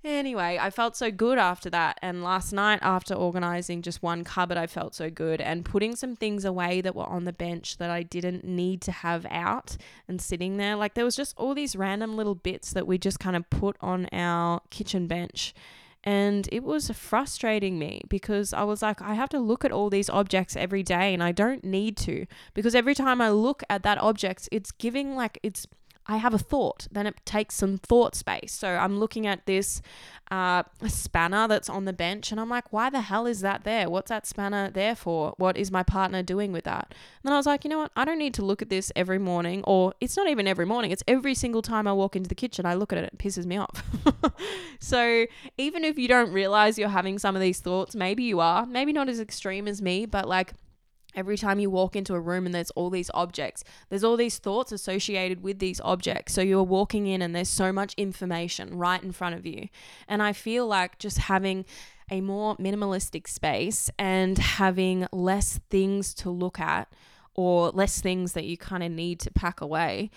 Anyway, 0.06 0.58
I 0.60 0.70
felt 0.70 0.98
so 0.98 1.10
good 1.12 1.38
after 1.38 1.70
that. 1.70 1.98
And 2.02 2.24
last 2.24 2.52
night, 2.52 2.80
after 2.82 3.14
organizing 3.14 3.82
just 3.82 4.04
one 4.04 4.26
cupboard, 4.26 4.58
I 4.58 4.68
felt 4.68 4.94
so 4.94 5.10
good 5.10 5.40
and 5.40 5.64
putting 5.64 5.96
some 5.96 6.18
things 6.18 6.44
away 6.44 6.82
that 6.82 6.96
were 6.96 7.06
on 7.06 7.24
the 7.24 7.32
bench 7.32 7.78
that 7.78 7.90
I 7.90 8.04
didn't 8.04 8.44
need 8.44 8.82
to 8.82 8.92
have 8.92 9.26
out 9.30 9.78
and 10.08 10.22
sitting 10.22 10.58
there. 10.58 10.76
Like 10.76 10.96
there 10.96 11.06
was 11.06 11.16
just 11.16 11.34
all 11.38 11.56
these 11.56 11.78
random 11.78 12.18
little 12.18 12.36
bits 12.36 12.74
that 12.74 12.86
we 12.86 12.98
just 12.98 13.20
kind 13.20 13.38
of 13.38 13.50
put 13.50 13.78
on 13.80 14.08
our 14.12 14.60
kitchen 14.70 15.08
bench. 15.08 15.54
And 16.04 16.50
it 16.52 16.66
was 16.66 16.90
frustrating 16.92 17.80
me 17.80 18.02
because 18.10 18.52
I 18.52 18.64
was 18.64 18.82
like, 18.82 19.02
I 19.02 19.14
have 19.14 19.30
to 19.30 19.40
look 19.40 19.64
at 19.64 19.72
all 19.72 19.90
these 19.90 20.10
objects 20.10 20.58
every 20.58 20.84
day 20.84 21.14
and 21.14 21.24
I 21.24 21.32
don't 21.32 21.64
need 21.64 21.96
to 21.98 22.26
because 22.54 22.76
every 22.76 22.94
time 22.94 23.22
I 23.22 23.30
look 23.30 23.64
at 23.70 23.84
that 23.84 24.00
object, 24.00 24.50
it's 24.52 24.72
giving 24.72 25.16
like, 25.16 25.40
it's 25.44 25.66
I 26.06 26.18
have 26.18 26.34
a 26.34 26.38
thought. 26.40 26.88
Then 26.92 27.08
it 27.08 27.16
takes 27.26 27.56
some 27.56 27.78
thought 27.78 28.16
space. 28.16 28.52
So 28.52 28.68
I'm 28.68 29.00
looking 29.00 29.26
at 29.26 29.46
this 29.46 29.82
uh, 30.32 30.64
spanner 30.88 31.48
that's 31.48 31.70
on 31.70 31.86
the 31.86 31.94
bench 31.94 32.32
and 32.32 32.42
I'm 32.42 32.50
like, 32.50 32.74
why 32.74 32.90
the 32.90 33.02
hell 33.02 33.28
is 33.28 33.42
that 33.42 33.64
there? 33.64 33.90
What's 33.90 34.10
that 34.10 34.26
spanner 34.26 34.72
there 34.72 34.96
for? 34.96 35.34
What 35.38 35.58
is 35.58 35.72
my 35.72 35.84
partner 35.84 36.24
doing 36.24 36.52
with 36.52 36.64
that? 36.64 36.88
And 36.90 37.26
then 37.26 37.34
I 37.34 37.38
was 37.38 37.46
like, 37.46 37.64
you 37.64 37.70
know 37.70 37.78
what? 37.80 37.92
I 37.96 38.04
don't 38.04 38.18
need 38.18 38.34
to 38.36 38.46
look 38.46 38.62
at 38.62 38.70
this 38.70 38.92
every 38.96 39.20
morning, 39.20 39.64
or 39.66 39.94
it's 40.02 40.18
not 40.18 40.28
even 40.28 40.48
every 40.48 40.66
morning. 40.66 40.92
It's 40.92 41.04
every 41.08 41.36
single 41.36 41.62
time 41.62 41.88
I 41.88 41.94
walk 41.94 42.16
into 42.16 42.30
the 42.30 42.36
kitchen, 42.36 42.66
I 42.66 42.74
look 42.74 42.92
at 42.92 43.00
it, 43.00 43.14
it 43.14 43.18
pisses 43.18 43.46
me 43.46 43.58
off. 43.58 43.84
so 44.80 45.26
even 45.58 45.84
if 45.84 45.98
you 45.98 46.08
don't 46.08 46.32
realize 46.32 46.78
you're 46.78 46.90
having 46.90 47.20
some 47.20 47.36
of 47.36 47.42
these 47.42 47.60
thoughts, 47.60 47.96
maybe 47.96 48.24
you 48.24 48.40
are, 48.40 48.66
maybe 48.66 48.92
not 48.92 49.10
as 49.10 49.20
extreme 49.20 49.68
as 49.68 49.82
me, 49.82 50.06
but 50.06 50.28
like, 50.28 50.54
Every 51.16 51.38
time 51.38 51.60
you 51.60 51.70
walk 51.70 51.96
into 51.96 52.14
a 52.14 52.20
room 52.20 52.46
and 52.46 52.56
there's 52.56 52.72
all 52.72 52.90
these 52.90 53.12
objects, 53.14 53.64
there's 53.90 54.04
all 54.04 54.18
these 54.18 54.40
thoughts 54.40 54.72
associated 54.72 55.44
with 55.44 55.60
these 55.60 55.80
objects. 55.82 56.34
So 56.34 56.42
you're 56.42 56.64
walking 56.64 57.08
in 57.08 57.22
and 57.22 57.36
there's 57.36 57.50
so 57.50 57.72
much 57.72 57.94
information 57.96 58.78
right 58.78 59.02
in 59.02 59.12
front 59.12 59.36
of 59.36 59.46
you. 59.46 59.70
And 60.08 60.24
I 60.24 60.34
feel 60.34 60.66
like 60.66 60.98
just 60.98 61.18
having 61.18 61.66
a 62.10 62.22
more 62.22 62.58
minimalistic 62.58 63.28
space 63.28 63.90
and 63.98 64.38
having 64.38 65.08
less 65.12 65.60
things 65.70 66.14
to 66.16 66.30
look 66.30 66.60
at 66.60 66.92
or 67.36 67.70
less 67.70 68.02
things 68.02 68.34
that 68.34 68.46
you 68.46 68.58
kind 68.58 68.84
of 68.84 68.92
need 68.92 69.20
to 69.22 69.32
pack 69.32 69.62
away, 69.62 70.12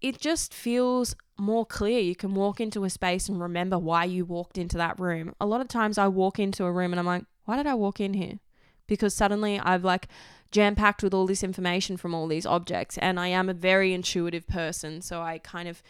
it 0.00 0.20
just 0.20 0.52
feels 0.52 1.14
more 1.38 1.64
clear. 1.64 2.00
You 2.00 2.14
can 2.14 2.34
walk 2.34 2.60
into 2.60 2.84
a 2.84 2.90
space 2.90 3.28
and 3.28 3.40
remember 3.40 3.78
why 3.78 4.04
you 4.04 4.24
walked 4.24 4.58
into 4.58 4.76
that 4.78 4.98
room. 4.98 5.34
A 5.40 5.46
lot 5.46 5.60
of 5.60 5.68
times 5.68 5.98
I 5.98 6.08
walk 6.08 6.38
into 6.38 6.64
a 6.64 6.72
room 6.72 6.92
and 6.92 7.00
I'm 7.00 7.06
like, 7.06 7.24
why 7.44 7.56
did 7.56 7.66
I 7.66 7.74
walk 7.74 8.00
in 8.00 8.14
here? 8.14 8.38
Because 8.86 9.14
suddenly 9.14 9.58
I've 9.58 9.84
like 9.84 10.08
jam 10.50 10.74
packed 10.74 11.02
with 11.02 11.12
all 11.12 11.26
this 11.26 11.42
information 11.42 11.96
from 11.96 12.14
all 12.14 12.26
these 12.26 12.46
objects. 12.46 12.98
And 12.98 13.18
I 13.18 13.28
am 13.28 13.48
a 13.48 13.54
very 13.54 13.92
intuitive 13.92 14.46
person. 14.46 15.02
So 15.02 15.20
I 15.22 15.38
kind 15.38 15.68
of 15.68 15.82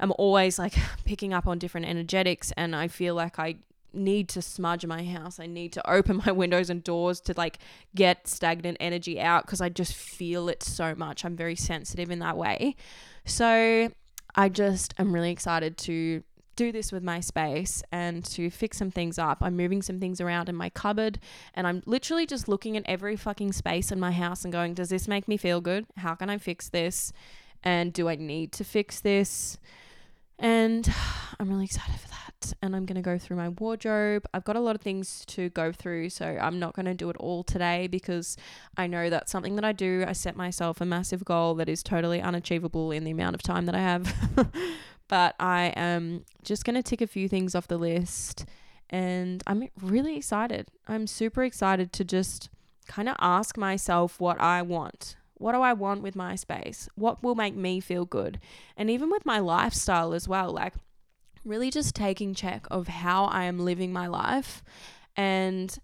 am 0.00 0.12
always 0.18 0.58
like 0.58 0.74
picking 1.04 1.32
up 1.32 1.46
on 1.46 1.58
different 1.58 1.86
energetics. 1.86 2.52
And 2.56 2.74
I 2.74 2.88
feel 2.88 3.14
like 3.14 3.38
I 3.38 3.56
need 3.92 4.28
to 4.30 4.42
smudge 4.42 4.84
my 4.86 5.04
house. 5.04 5.40
I 5.40 5.46
need 5.46 5.72
to 5.72 5.90
open 5.90 6.20
my 6.26 6.32
windows 6.32 6.70
and 6.70 6.82
doors 6.82 7.20
to 7.22 7.34
like 7.36 7.58
get 7.94 8.28
stagnant 8.28 8.76
energy 8.80 9.20
out 9.20 9.46
because 9.46 9.60
I 9.60 9.68
just 9.68 9.94
feel 9.94 10.48
it 10.48 10.62
so 10.62 10.94
much. 10.94 11.24
I'm 11.24 11.36
very 11.36 11.56
sensitive 11.56 12.10
in 12.10 12.18
that 12.20 12.36
way. 12.36 12.76
So 13.24 13.90
I 14.34 14.48
just 14.48 14.94
am 14.98 15.12
really 15.12 15.30
excited 15.30 15.76
to 15.78 16.22
do 16.58 16.72
this 16.72 16.90
with 16.90 17.04
my 17.04 17.20
space 17.20 17.84
and 17.92 18.24
to 18.24 18.50
fix 18.50 18.76
some 18.78 18.90
things 18.90 19.16
up. 19.16 19.38
I'm 19.40 19.56
moving 19.56 19.80
some 19.80 20.00
things 20.00 20.20
around 20.20 20.48
in 20.48 20.56
my 20.56 20.68
cupboard 20.68 21.20
and 21.54 21.66
I'm 21.68 21.82
literally 21.86 22.26
just 22.26 22.48
looking 22.48 22.76
at 22.76 22.82
every 22.86 23.14
fucking 23.14 23.52
space 23.52 23.92
in 23.92 24.00
my 24.00 24.10
house 24.10 24.42
and 24.42 24.52
going, 24.52 24.74
does 24.74 24.88
this 24.88 25.06
make 25.06 25.28
me 25.28 25.36
feel 25.36 25.60
good? 25.60 25.86
How 25.96 26.16
can 26.16 26.28
I 26.28 26.36
fix 26.36 26.68
this? 26.68 27.12
And 27.62 27.92
do 27.92 28.08
I 28.08 28.16
need 28.16 28.50
to 28.52 28.64
fix 28.64 29.00
this? 29.00 29.56
And 30.38 30.92
I'm 31.40 31.48
really 31.48 31.64
excited 31.64 32.00
for 32.00 32.08
that. 32.08 32.54
And 32.60 32.74
I'm 32.74 32.86
going 32.86 32.96
to 32.96 33.02
go 33.02 33.18
through 33.18 33.36
my 33.36 33.50
wardrobe. 33.50 34.26
I've 34.34 34.44
got 34.44 34.56
a 34.56 34.60
lot 34.60 34.74
of 34.74 34.80
things 34.80 35.24
to 35.26 35.50
go 35.50 35.72
through, 35.72 36.10
so 36.10 36.38
I'm 36.40 36.58
not 36.58 36.74
going 36.74 36.86
to 36.86 36.94
do 36.94 37.10
it 37.10 37.16
all 37.18 37.42
today 37.42 37.86
because 37.88 38.36
I 38.76 38.86
know 38.86 39.10
that's 39.10 39.30
something 39.30 39.56
that 39.56 39.64
I 39.64 39.72
do. 39.72 40.04
I 40.06 40.12
set 40.12 40.36
myself 40.36 40.80
a 40.80 40.84
massive 40.84 41.24
goal 41.24 41.54
that 41.56 41.68
is 41.68 41.82
totally 41.82 42.20
unachievable 42.20 42.90
in 42.92 43.04
the 43.04 43.10
amount 43.10 43.34
of 43.34 43.42
time 43.42 43.66
that 43.66 43.74
I 43.74 43.80
have. 43.80 44.14
but 45.08 45.34
I 45.40 45.72
am 45.76 46.24
just 46.42 46.64
going 46.64 46.76
to 46.76 46.82
tick 46.82 47.00
a 47.00 47.06
few 47.06 47.28
things 47.28 47.54
off 47.54 47.66
the 47.66 47.78
list 47.78 48.44
and 48.90 49.42
I'm 49.46 49.68
really 49.80 50.16
excited. 50.16 50.68
I'm 50.86 51.06
super 51.06 51.42
excited 51.42 51.92
to 51.94 52.04
just 52.04 52.48
kind 52.86 53.08
of 53.08 53.16
ask 53.18 53.56
myself 53.56 54.20
what 54.20 54.40
I 54.40 54.62
want. 54.62 55.16
What 55.34 55.52
do 55.52 55.60
I 55.60 55.72
want 55.72 56.02
with 56.02 56.16
my 56.16 56.34
space? 56.34 56.88
What 56.94 57.22
will 57.22 57.34
make 57.34 57.54
me 57.54 57.80
feel 57.80 58.04
good? 58.04 58.40
And 58.76 58.90
even 58.90 59.10
with 59.10 59.26
my 59.26 59.38
lifestyle 59.38 60.12
as 60.12 60.26
well, 60.26 60.52
like 60.52 60.74
really 61.44 61.70
just 61.70 61.94
taking 61.94 62.34
check 62.34 62.66
of 62.70 62.88
how 62.88 63.24
I 63.26 63.44
am 63.44 63.58
living 63.58 63.92
my 63.92 64.06
life 64.06 64.62
and 65.16 65.76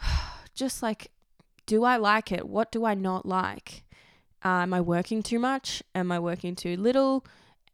just 0.54 0.82
like, 0.82 1.10
do 1.66 1.84
I 1.84 1.96
like 1.96 2.30
it? 2.30 2.48
What 2.48 2.70
do 2.70 2.84
I 2.84 2.94
not 2.94 3.26
like? 3.26 3.84
Uh, 4.44 4.62
am 4.62 4.72
I 4.72 4.80
working 4.80 5.22
too 5.22 5.40
much? 5.40 5.82
Am 5.94 6.12
I 6.12 6.20
working 6.20 6.54
too 6.54 6.76
little? 6.76 7.26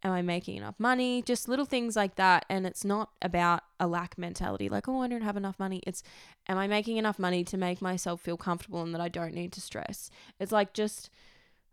Am 0.05 0.13
I 0.13 0.23
making 0.23 0.57
enough 0.57 0.75
money? 0.79 1.23
Just 1.23 1.49
little 1.49 1.65
things 1.65 1.95
like 1.95 2.17
that. 2.17 2.45
And 2.49 2.67
it's 2.67 2.85
not 2.85 3.11
about 3.21 3.63
a 3.79 3.87
lack 3.87 4.19
mentality, 4.19 4.69
like, 4.69 4.89
oh, 4.89 5.01
I 5.01 5.09
don't 5.09 5.23
have 5.23 5.37
enough 5.37 5.59
money. 5.59 5.81
It's, 5.87 6.03
am 6.49 6.59
I 6.59 6.67
making 6.67 6.97
enough 6.97 7.19
money 7.19 7.45
to 7.45 7.57
make 7.57 7.81
myself 7.81 8.21
feel 8.21 8.37
comfortable 8.37 8.83
and 8.83 8.93
that 8.95 9.01
I 9.01 9.09
don't 9.09 9.35
need 9.35 9.53
to 9.53 9.61
stress? 9.61 10.11
It's 10.41 10.53
like 10.53 10.73
just, 10.73 11.09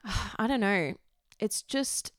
I 0.37 0.47
don't 0.47 0.59
know. 0.59 0.93
It's 1.39 1.61
just 1.61 2.11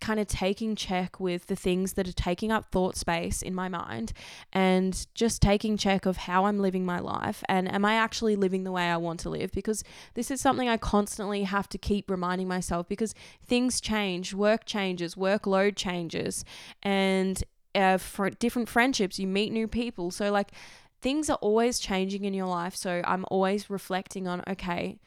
kind 0.00 0.20
of 0.20 0.26
taking 0.26 0.76
check 0.76 1.18
with 1.18 1.46
the 1.46 1.56
things 1.56 1.94
that 1.94 2.08
are 2.08 2.12
taking 2.12 2.52
up 2.52 2.70
thought 2.70 2.96
space 2.96 3.42
in 3.42 3.54
my 3.54 3.68
mind 3.68 4.12
and 4.52 5.06
just 5.14 5.42
taking 5.42 5.76
check 5.76 6.06
of 6.06 6.16
how 6.16 6.46
I'm 6.46 6.58
living 6.58 6.84
my 6.84 6.98
life 6.98 7.42
and 7.48 7.72
am 7.72 7.84
I 7.84 7.94
actually 7.94 8.36
living 8.36 8.64
the 8.64 8.72
way 8.72 8.88
I 8.88 8.96
want 8.96 9.20
to 9.20 9.30
live? 9.30 9.52
Because 9.52 9.84
this 10.14 10.30
is 10.30 10.40
something 10.40 10.68
I 10.68 10.76
constantly 10.76 11.42
have 11.44 11.68
to 11.70 11.78
keep 11.78 12.10
reminding 12.10 12.48
myself 12.48 12.88
because 12.88 13.14
things 13.44 13.80
change, 13.80 14.34
work 14.34 14.64
changes, 14.64 15.14
workload 15.14 15.76
changes 15.76 16.44
and 16.82 17.42
uh, 17.74 17.98
for 17.98 18.30
different 18.30 18.68
friendships 18.68 19.18
you 19.18 19.26
meet 19.26 19.52
new 19.52 19.68
people. 19.68 20.10
So 20.10 20.30
like 20.30 20.52
things 21.00 21.30
are 21.30 21.38
always 21.40 21.78
changing 21.78 22.24
in 22.24 22.34
your 22.34 22.46
life. 22.46 22.74
So 22.74 23.02
I'm 23.04 23.24
always 23.30 23.70
reflecting 23.70 24.26
on 24.26 24.42
okay 24.48 24.98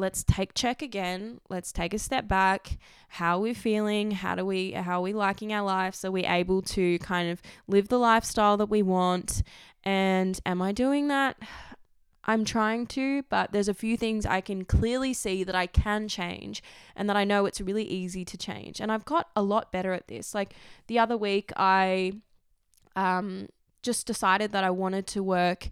let's 0.00 0.24
take 0.24 0.54
check 0.54 0.80
again. 0.80 1.40
Let's 1.50 1.72
take 1.72 1.92
a 1.92 1.98
step 1.98 2.26
back. 2.26 2.78
How 3.08 3.36
are 3.36 3.40
we 3.40 3.54
feeling? 3.54 4.12
How 4.12 4.34
do 4.34 4.44
we 4.46 4.72
how 4.72 5.00
are 5.00 5.02
we 5.02 5.12
liking 5.12 5.52
our 5.52 5.62
lives? 5.62 6.04
Are 6.04 6.10
we 6.10 6.24
able 6.24 6.62
to 6.62 6.98
kind 7.00 7.30
of 7.30 7.42
live 7.68 7.88
the 7.88 7.98
lifestyle 7.98 8.56
that 8.56 8.70
we 8.70 8.82
want? 8.82 9.42
And 9.84 10.40
am 10.46 10.62
I 10.62 10.72
doing 10.72 11.08
that? 11.08 11.36
I'm 12.22 12.44
trying 12.44 12.86
to, 12.88 13.22
but 13.30 13.50
there's 13.50 13.68
a 13.68 13.74
few 13.74 13.96
things 13.96 14.26
I 14.26 14.42
can 14.42 14.66
clearly 14.66 15.14
see 15.14 15.42
that 15.42 15.54
I 15.54 15.66
can 15.66 16.06
change 16.06 16.62
and 16.94 17.08
that 17.08 17.16
I 17.16 17.24
know 17.24 17.46
it's 17.46 17.62
really 17.62 17.82
easy 17.84 18.26
to 18.26 18.36
change. 18.36 18.78
And 18.78 18.92
I've 18.92 19.06
got 19.06 19.30
a 19.34 19.42
lot 19.42 19.72
better 19.72 19.94
at 19.94 20.06
this. 20.06 20.34
Like 20.34 20.54
the 20.86 20.98
other 20.98 21.16
week 21.16 21.52
I 21.56 22.14
um 22.96 23.48
just 23.82 24.06
decided 24.06 24.52
that 24.52 24.64
I 24.64 24.70
wanted 24.70 25.06
to 25.08 25.22
work 25.22 25.68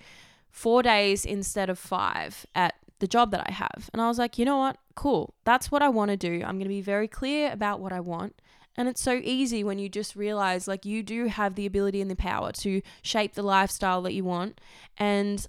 4 0.50 0.82
days 0.82 1.24
instead 1.24 1.68
of 1.70 1.78
5 1.78 2.46
at 2.54 2.74
the 2.98 3.06
job 3.06 3.30
that 3.30 3.44
I 3.46 3.52
have. 3.52 3.90
And 3.92 4.02
I 4.02 4.08
was 4.08 4.18
like, 4.18 4.38
you 4.38 4.44
know 4.44 4.58
what? 4.58 4.78
Cool. 4.94 5.34
That's 5.44 5.70
what 5.70 5.82
I 5.82 5.88
want 5.88 6.10
to 6.10 6.16
do. 6.16 6.42
I'm 6.44 6.56
going 6.56 6.60
to 6.60 6.68
be 6.68 6.80
very 6.80 7.08
clear 7.08 7.52
about 7.52 7.80
what 7.80 7.92
I 7.92 8.00
want. 8.00 8.40
And 8.76 8.88
it's 8.88 9.02
so 9.02 9.20
easy 9.24 9.64
when 9.64 9.78
you 9.78 9.88
just 9.88 10.14
realize 10.14 10.68
like 10.68 10.84
you 10.84 11.02
do 11.02 11.26
have 11.26 11.56
the 11.56 11.66
ability 11.66 12.00
and 12.00 12.10
the 12.10 12.16
power 12.16 12.52
to 12.52 12.80
shape 13.02 13.34
the 13.34 13.42
lifestyle 13.42 14.02
that 14.02 14.14
you 14.14 14.24
want. 14.24 14.60
And 14.96 15.44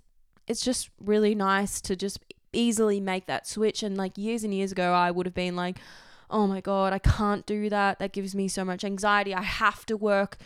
it's 0.48 0.62
just 0.66 0.90
really 1.00 1.36
nice 1.36 1.80
to 1.82 1.96
just 1.96 2.20
easily 2.54 3.00
make 3.00 3.28
that 3.28 3.48
switch. 3.48 3.84
And 3.84 3.96
like 3.96 4.18
years 4.18 4.44
and 4.44 4.54
years 4.54 4.72
ago, 4.72 4.94
I 4.94 5.12
would 5.12 5.28
have 5.28 5.36
been 5.36 5.56
like, 5.56 5.78
oh 6.32 6.48
my 6.48 6.62
God, 6.62 6.92
I 6.92 7.00
can't 7.00 7.46
do 7.46 7.70
that. 7.70 8.00
That 8.00 8.14
gives 8.14 8.34
me 8.34 8.48
so 8.48 8.66
much 8.66 8.84
anxiety. 8.84 9.34
I 9.34 9.44
have 9.44 9.86
to 9.88 9.98
work 9.98 10.38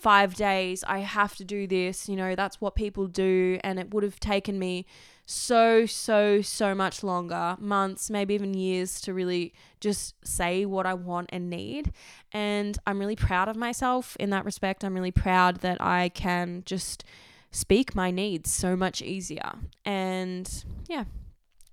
five 0.00 0.34
days. 0.34 0.82
I 0.84 1.00
have 1.00 1.36
to 1.36 1.44
do 1.44 1.66
this. 1.66 2.08
You 2.08 2.16
know, 2.16 2.34
that's 2.34 2.60
what 2.60 2.74
people 2.74 3.06
do. 3.06 3.60
And 3.62 3.78
it 3.78 3.92
would 3.92 4.02
have 4.02 4.18
taken 4.18 4.58
me 4.58 4.86
so, 5.30 5.86
so, 5.86 6.42
so 6.42 6.74
much 6.74 7.04
longer 7.04 7.56
months, 7.60 8.10
maybe 8.10 8.34
even 8.34 8.52
years 8.52 9.00
to 9.02 9.14
really 9.14 9.54
just 9.78 10.16
say 10.26 10.66
what 10.66 10.86
I 10.86 10.94
want 10.94 11.30
and 11.32 11.48
need. 11.48 11.92
And 12.32 12.76
I'm 12.84 12.98
really 12.98 13.14
proud 13.14 13.48
of 13.48 13.54
myself 13.54 14.16
in 14.18 14.30
that 14.30 14.44
respect. 14.44 14.82
I'm 14.82 14.92
really 14.92 15.12
proud 15.12 15.58
that 15.58 15.80
I 15.80 16.08
can 16.08 16.64
just 16.66 17.04
speak 17.52 17.94
my 17.94 18.10
needs 18.10 18.50
so 18.50 18.74
much 18.74 19.02
easier. 19.02 19.52
And 19.84 20.64
yeah, 20.88 21.04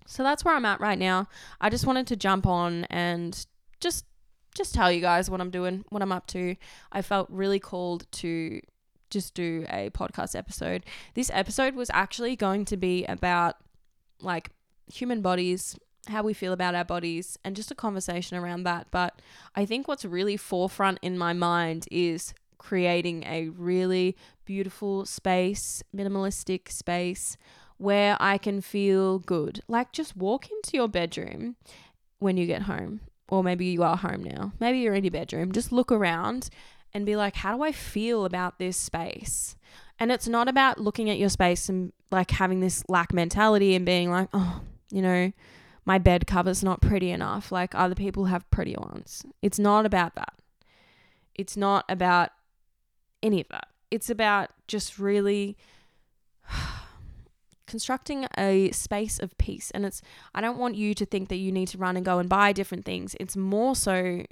so 0.06 0.22
that's 0.22 0.46
where 0.46 0.56
I'm 0.56 0.66
at 0.66 0.80
right 0.80 1.00
now. 1.00 1.28
I 1.60 1.72
just 1.72 1.88
wanted 1.88 2.06
to 2.08 2.16
jump 2.16 2.46
on 2.46 2.86
and 2.92 3.44
just 3.80 4.06
just 4.54 4.76
tell 4.76 4.92
you 4.92 5.02
guys 5.02 5.32
what 5.32 5.42
I'm 5.42 5.52
doing, 5.52 5.84
what 5.90 6.04
I'm 6.04 6.12
up 6.12 6.28
to. 6.28 6.56
I 6.92 7.02
felt 7.02 7.28
really 7.32 7.60
called 7.60 8.06
to 8.14 8.62
just 9.10 9.34
do 9.34 9.66
a 9.70 9.90
podcast 9.92 10.36
episode. 10.36 10.86
This 11.14 11.32
episode 11.34 11.76
was 11.76 11.90
actually 11.94 12.36
going 12.36 12.66
to 12.66 12.78
be 12.78 13.06
about 13.06 13.56
like 14.22 14.52
human 14.92 15.22
bodies, 15.22 15.78
how 16.08 16.24
we 16.24 16.34
feel 16.34 16.54
about 16.54 16.76
our 16.76 16.86
bodies, 16.86 17.38
and 17.44 17.56
just 17.56 17.72
a 17.72 17.76
conversation 17.76 18.38
around 18.38 18.64
that. 18.64 18.88
But 18.92 19.22
I 19.56 19.66
think 19.66 19.88
what's 19.88 20.06
really 20.06 20.38
forefront 20.38 21.00
in 21.02 21.18
my 21.18 21.34
mind 21.34 21.88
is 21.92 22.34
creating 22.58 23.24
a 23.24 23.50
really 23.50 24.16
beautiful 24.46 25.06
space, 25.06 25.84
minimalistic 25.96 26.70
space 26.72 27.38
where 27.78 28.18
I 28.20 28.38
can 28.38 28.62
feel 28.62 29.20
good. 29.20 29.62
Like 29.68 29.92
just 29.92 30.18
walk 30.18 30.50
into 30.50 30.76
your 30.76 30.88
bedroom 30.88 31.56
when 32.20 32.38
you 32.38 32.46
get 32.46 32.64
home. 32.64 33.02
Or 33.30 33.44
maybe 33.44 33.66
you 33.66 33.84
are 33.84 33.98
home 33.98 34.24
now. 34.24 34.54
Maybe 34.60 34.80
you're 34.80 34.94
in 34.94 35.04
your 35.04 35.12
bedroom. 35.12 35.52
Just 35.52 35.74
look 35.74 35.92
around 35.92 36.50
and 36.94 37.06
be 37.06 37.16
like, 37.16 37.36
how 37.36 37.56
do 37.56 37.64
I 37.64 37.72
feel 37.72 38.26
about 38.26 38.60
this 38.60 38.78
space? 38.78 39.56
And 40.00 40.12
it's 40.12 40.28
not 40.28 40.48
about 40.48 40.80
looking 40.80 41.10
at 41.10 41.18
your 41.18 41.30
space 41.30 41.70
and 41.70 41.92
like 42.12 42.32
having 42.32 42.60
this 42.60 42.84
lack 42.88 43.14
mentality 43.14 43.76
and 43.76 43.86
being 43.86 44.12
like, 44.12 44.30
oh, 44.34 44.62
you 44.92 45.02
know, 45.02 45.32
my 45.86 45.98
bed 45.98 46.28
cover's 46.28 46.64
not 46.64 46.82
pretty 46.82 47.12
enough. 47.12 47.52
Like 47.52 47.74
other 47.74 47.96
people 47.96 48.26
have 48.26 48.50
pretty 48.52 48.76
ones. 48.78 49.24
It's 49.42 49.60
not 49.60 49.86
about 49.86 50.16
that. 50.16 50.34
It's 51.36 51.56
not 51.58 51.86
about 51.90 52.32
any 53.24 53.42
of 53.42 53.48
that. 53.50 53.68
It's 53.90 54.10
about 54.10 54.50
just 54.68 55.00
really 55.00 55.58
constructing 57.68 58.28
a 58.38 58.72
space 58.72 59.20
of 59.20 59.38
peace. 59.38 59.72
And 59.72 59.86
it's, 59.86 60.02
I 60.36 60.42
don't 60.42 60.58
want 60.58 60.76
you 60.76 60.94
to 60.94 61.06
think 61.06 61.30
that 61.30 61.38
you 61.38 61.52
need 61.52 61.68
to 61.70 61.78
run 61.78 61.96
and 61.96 62.06
go 62.06 62.20
and 62.20 62.30
buy 62.30 62.52
different 62.52 62.86
things. 62.86 63.16
It's 63.20 63.38
more 63.38 63.76
so 63.76 64.24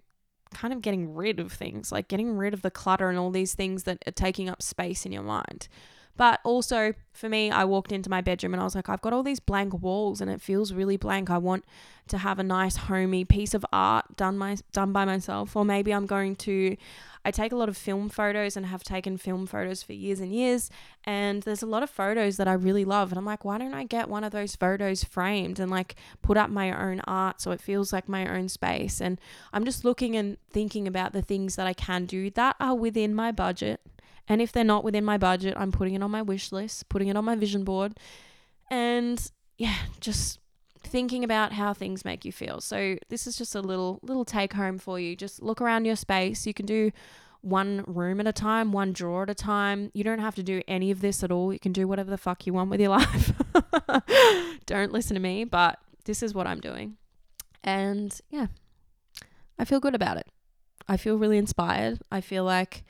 kind 0.56 0.74
of 0.74 0.82
getting 0.82 1.14
rid 1.14 1.40
of 1.40 1.52
things, 1.52 1.92
like 1.92 2.08
getting 2.08 2.38
rid 2.38 2.54
of 2.54 2.62
the 2.62 2.72
clutter 2.72 3.10
and 3.10 3.20
all 3.20 3.30
these 3.30 3.54
things 3.54 3.84
that 3.84 4.02
are 4.08 4.12
taking 4.12 4.50
up 4.50 4.62
space 4.62 5.06
in 5.06 5.12
your 5.12 5.22
mind. 5.22 5.68
But 6.18 6.40
also 6.44 6.94
for 7.14 7.30
me, 7.30 7.52
I 7.52 7.66
walked 7.66 7.92
into 7.92 8.10
my 8.10 8.22
bedroom 8.22 8.54
and 8.54 8.62
I 8.62 8.64
was 8.64 8.76
like, 8.76 8.90
I've 8.90 9.02
got 9.02 9.14
all 9.14 9.24
these 9.24 9.40
blank 9.40 9.82
walls 9.82 10.22
and 10.22 10.30
it 10.30 10.42
feels 10.42 10.74
really 10.74 10.98
blank. 10.98 11.30
I 11.30 11.38
want 11.38 11.66
to 12.08 12.18
have 12.20 12.40
a 12.40 12.44
nice 12.44 12.76
homey 12.76 13.26
piece 13.26 13.54
of 13.54 13.66
art 13.74 14.16
done 14.16 14.38
my 14.38 14.58
done 14.72 14.92
by 14.92 15.06
myself. 15.06 15.56
Or 15.56 15.66
maybe 15.66 15.94
I'm 15.94 16.06
going 16.06 16.36
to 16.38 16.78
I 17.26 17.32
take 17.32 17.52
a 17.52 17.56
lot 17.56 17.70
of 17.70 17.76
film 17.76 18.10
photos 18.10 18.56
and 18.56 18.68
have 18.68 18.84
taken 18.84 19.18
film 19.18 19.48
photos 19.48 19.82
for 19.82 19.94
years 19.94 20.20
and 20.20 20.32
years. 20.32 20.70
And 21.06 21.42
there's 21.42 21.64
a 21.64 21.66
lot 21.66 21.82
of 21.82 21.90
photos 21.90 22.38
that 22.38 22.48
I 22.48 22.54
really 22.54 22.86
love. 22.86 23.12
And 23.12 23.18
I'm 23.18 23.26
like, 23.26 23.44
why 23.44 23.58
don't 23.58 23.74
I 23.74 23.84
get 23.84 24.08
one 24.08 24.24
of 24.24 24.32
those 24.32 24.56
photos 24.56 25.04
framed 25.04 25.60
and 25.60 25.72
like 25.72 25.96
put 26.22 26.38
up 26.38 26.52
my 26.52 26.72
own 26.72 27.02
art 27.08 27.42
so 27.42 27.50
it 27.50 27.60
feels 27.60 27.92
like 27.92 28.08
my 28.08 28.28
own 28.28 28.48
space? 28.48 29.02
And 29.02 29.20
I'm 29.52 29.66
just 29.66 29.84
looking 29.84 30.16
and 30.16 30.38
thinking 30.52 30.88
about 30.88 31.14
the 31.14 31.24
things 31.24 31.56
that 31.56 31.66
I 31.66 31.74
can 31.74 32.06
do 32.06 32.30
that 32.30 32.56
are 32.60 32.76
within 32.76 33.16
my 33.16 33.32
budget. 33.32 33.82
And 34.28 34.42
if 34.42 34.52
they're 34.52 34.64
not 34.64 34.84
within 34.84 35.06
my 35.06 35.18
budget, 35.18 35.54
I'm 35.58 35.72
putting 35.72 35.94
it 35.94 36.02
on 36.02 36.12
my 36.12 36.22
wish 36.22 36.52
list, 36.52 36.90
putting 36.90 37.08
it 37.08 37.18
on 37.18 37.26
my 37.26 37.36
vision 37.36 37.64
board. 37.64 37.98
And 38.72 39.32
yeah, 39.58 39.76
just 40.00 40.40
thinking 40.82 41.24
about 41.24 41.54
how 41.54 41.74
things 41.74 42.06
make 42.06 42.26
you 42.26 42.32
feel. 42.32 42.62
So 42.62 42.98
this 43.10 43.28
is 43.28 43.38
just 43.38 43.56
a 43.56 43.62
little 43.62 44.00
little 44.02 44.26
take 44.26 44.54
home 44.54 44.78
for 44.78 45.00
you. 45.00 45.16
Just 45.16 45.42
look 45.42 45.62
around 45.62 45.86
your 45.86 45.96
space. 45.96 46.46
You 46.48 46.54
can 46.54 46.66
do 46.66 46.92
one 47.42 47.84
room 47.86 48.20
at 48.20 48.28
a 48.28 48.34
time, 48.34 48.72
one 48.72 48.92
drawer 48.92 49.24
at 49.24 49.30
a 49.30 49.36
time. 49.36 49.92
You 49.94 50.04
don't 50.04 50.20
have 50.20 50.36
to 50.36 50.44
do 50.44 50.62
any 50.68 50.90
of 50.90 51.02
this 51.02 51.24
at 51.24 51.32
all. 51.32 51.54
You 51.54 51.60
can 51.60 51.74
do 51.74 51.88
whatever 51.88 52.10
the 52.10 52.18
fuck 52.18 52.48
you 52.48 52.54
want 52.54 52.72
with 52.72 52.82
your 52.82 52.90
life. 52.98 53.34
don't 54.66 54.92
listen 54.92 55.14
to 55.14 55.22
me, 55.22 55.44
but 55.44 55.80
this 56.06 56.24
is 56.24 56.34
what 56.34 56.48
I'm 56.48 56.60
doing. 56.60 56.98
And 57.64 58.20
yeah, 58.30 58.48
I 59.60 59.66
feel 59.66 59.80
good 59.80 59.96
about 59.96 60.18
it. 60.18 60.28
I 60.88 60.98
feel 60.98 61.18
really 61.18 61.38
inspired. 61.38 62.00
I 62.12 62.22
feel 62.22 62.44
like 62.44 62.84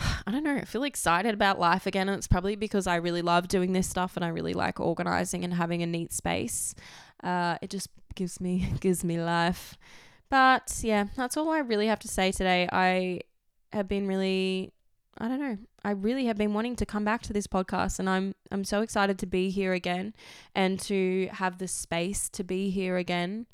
I 0.26 0.30
don't 0.30 0.44
know, 0.44 0.56
I 0.56 0.64
feel 0.64 0.84
excited 0.84 1.34
about 1.34 1.58
life 1.58 1.86
again. 1.86 2.08
And 2.08 2.16
it's 2.16 2.28
probably 2.28 2.56
because 2.56 2.86
I 2.86 2.96
really 2.96 3.22
love 3.22 3.48
doing 3.48 3.72
this 3.72 3.88
stuff 3.88 4.16
and 4.16 4.24
I 4.24 4.28
really 4.28 4.54
like 4.54 4.80
organizing 4.80 5.44
and 5.44 5.54
having 5.54 5.82
a 5.82 5.86
neat 5.86 6.12
space. 6.12 6.74
Uh, 7.22 7.58
it 7.62 7.70
just 7.70 7.88
gives 8.14 8.40
me 8.40 8.72
gives 8.80 9.04
me 9.04 9.20
life. 9.20 9.76
But 10.30 10.80
yeah, 10.82 11.06
that's 11.16 11.36
all 11.36 11.50
I 11.50 11.58
really 11.58 11.86
have 11.88 11.98
to 12.00 12.08
say 12.08 12.32
today. 12.32 12.68
I 12.72 13.20
have 13.72 13.88
been 13.88 14.06
really 14.06 14.72
I 15.18 15.28
don't 15.28 15.40
know. 15.40 15.58
I 15.84 15.90
really 15.90 16.26
have 16.26 16.36
been 16.36 16.54
wanting 16.54 16.76
to 16.76 16.86
come 16.86 17.04
back 17.04 17.22
to 17.22 17.32
this 17.32 17.46
podcast 17.46 17.98
and 17.98 18.08
I'm 18.08 18.34
I'm 18.50 18.64
so 18.64 18.82
excited 18.82 19.18
to 19.18 19.26
be 19.26 19.50
here 19.50 19.72
again 19.72 20.14
and 20.54 20.78
to 20.80 21.28
have 21.32 21.58
the 21.58 21.68
space 21.68 22.28
to 22.30 22.44
be 22.44 22.70
here 22.70 22.96
again. 22.96 23.46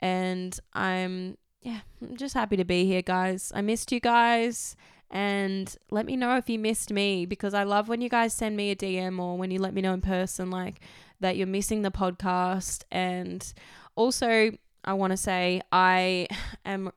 And 0.00 0.58
I'm 0.72 1.38
yeah, 1.60 1.80
I'm 2.00 2.16
just 2.16 2.34
happy 2.34 2.56
to 2.56 2.64
be 2.64 2.86
here, 2.86 3.02
guys. 3.02 3.52
I 3.54 3.60
missed 3.60 3.92
you 3.92 4.00
guys 4.00 4.74
and 5.12 5.76
let 5.90 6.06
me 6.06 6.16
know 6.16 6.36
if 6.36 6.48
you 6.48 6.58
missed 6.58 6.90
me 6.90 7.26
because 7.26 7.52
I 7.52 7.64
love 7.64 7.88
when 7.88 8.00
you 8.00 8.08
guys 8.08 8.32
send 8.32 8.56
me 8.56 8.70
a 8.70 8.76
DM 8.76 9.20
or 9.20 9.36
when 9.36 9.50
you 9.50 9.60
let 9.60 9.74
me 9.74 9.82
know 9.82 9.92
in 9.92 10.00
person 10.00 10.50
like 10.50 10.80
that 11.20 11.36
you're 11.36 11.46
missing 11.46 11.82
the 11.82 11.90
podcast 11.90 12.84
and 12.90 13.52
also 13.94 14.52
I 14.84 14.94
want 14.94 15.10
to 15.10 15.16
say 15.18 15.60
I 15.70 16.28
am 16.64 16.90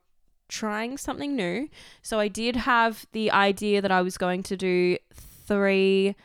trying 0.48 0.96
something 0.96 1.36
new. 1.36 1.68
So 2.02 2.18
I 2.18 2.28
did 2.28 2.56
have 2.56 3.06
the 3.12 3.30
idea 3.30 3.82
that 3.82 3.92
I 3.92 4.00
was 4.00 4.16
going 4.16 4.42
to 4.44 4.56
do 4.56 4.96
3 5.12 6.16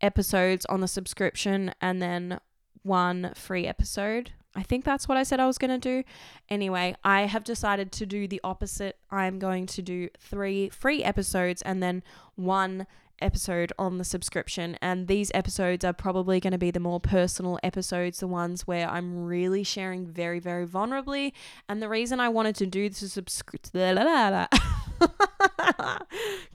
episodes 0.00 0.66
on 0.66 0.80
the 0.80 0.88
subscription 0.88 1.72
and 1.80 2.02
then 2.02 2.40
one 2.82 3.32
free 3.34 3.66
episode 3.66 4.32
I 4.58 4.62
think 4.64 4.84
that's 4.84 5.06
what 5.06 5.16
I 5.16 5.22
said 5.22 5.38
I 5.38 5.46
was 5.46 5.56
going 5.56 5.70
to 5.70 5.78
do. 5.78 6.02
Anyway, 6.48 6.96
I 7.04 7.22
have 7.22 7.44
decided 7.44 7.92
to 7.92 8.04
do 8.04 8.26
the 8.26 8.40
opposite. 8.42 8.98
I'm 9.08 9.38
going 9.38 9.66
to 9.66 9.82
do 9.82 10.08
three 10.18 10.68
free 10.70 11.04
episodes 11.04 11.62
and 11.62 11.80
then 11.80 12.02
one 12.34 12.88
episode 13.22 13.72
on 13.78 13.98
the 13.98 14.04
subscription. 14.04 14.76
And 14.82 15.06
these 15.06 15.30
episodes 15.32 15.84
are 15.84 15.92
probably 15.92 16.40
going 16.40 16.54
to 16.54 16.58
be 16.58 16.72
the 16.72 16.80
more 16.80 16.98
personal 16.98 17.60
episodes, 17.62 18.18
the 18.18 18.26
ones 18.26 18.66
where 18.66 18.90
I'm 18.90 19.24
really 19.24 19.62
sharing 19.62 20.08
very, 20.08 20.40
very 20.40 20.66
vulnerably. 20.66 21.34
And 21.68 21.80
the 21.80 21.88
reason 21.88 22.18
I 22.18 22.28
wanted 22.28 22.56
to 22.56 22.66
do 22.66 22.88
this 22.88 23.00
is 23.00 23.12
subscription. 23.12 23.70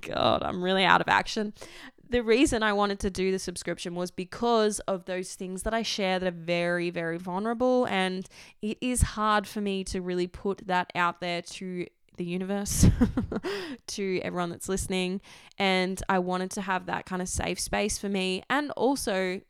God, 0.02 0.44
I'm 0.44 0.62
really 0.62 0.84
out 0.84 1.00
of 1.00 1.08
action 1.08 1.54
the 2.14 2.22
reason 2.22 2.62
I 2.62 2.74
wanted 2.74 3.00
to 3.00 3.10
do 3.10 3.32
the 3.32 3.40
subscription 3.40 3.96
was 3.96 4.12
because 4.12 4.80
of 4.82 5.06
those 5.06 5.34
things 5.34 5.64
that 5.64 5.74
I 5.74 5.82
share 5.82 6.20
that 6.20 6.28
are 6.28 6.32
very, 6.32 6.92
very 6.92 7.18
vulnerable. 7.18 7.86
And 7.86 8.30
it 8.62 8.78
is 8.82 9.02
hard 9.02 9.48
for 9.48 9.62
me 9.62 9.84
to 9.86 10.00
really 10.00 10.28
put 10.28 10.68
that 10.68 10.92
out 10.94 11.22
there 11.22 11.42
to 11.42 11.88
the 12.18 12.24
universe, 12.24 12.86
to 13.88 14.20
everyone 14.22 14.52
that's 14.52 14.70
listening. 14.70 15.22
And 15.58 16.04
I 16.08 16.20
wanted 16.20 16.52
to 16.52 16.62
have 16.62 16.86
that 16.86 17.08
kind 17.08 17.20
of 17.20 17.28
safe 17.28 17.60
space 17.60 17.98
for 17.98 18.10
me. 18.10 18.44
And 18.48 18.70
also, 18.78 19.42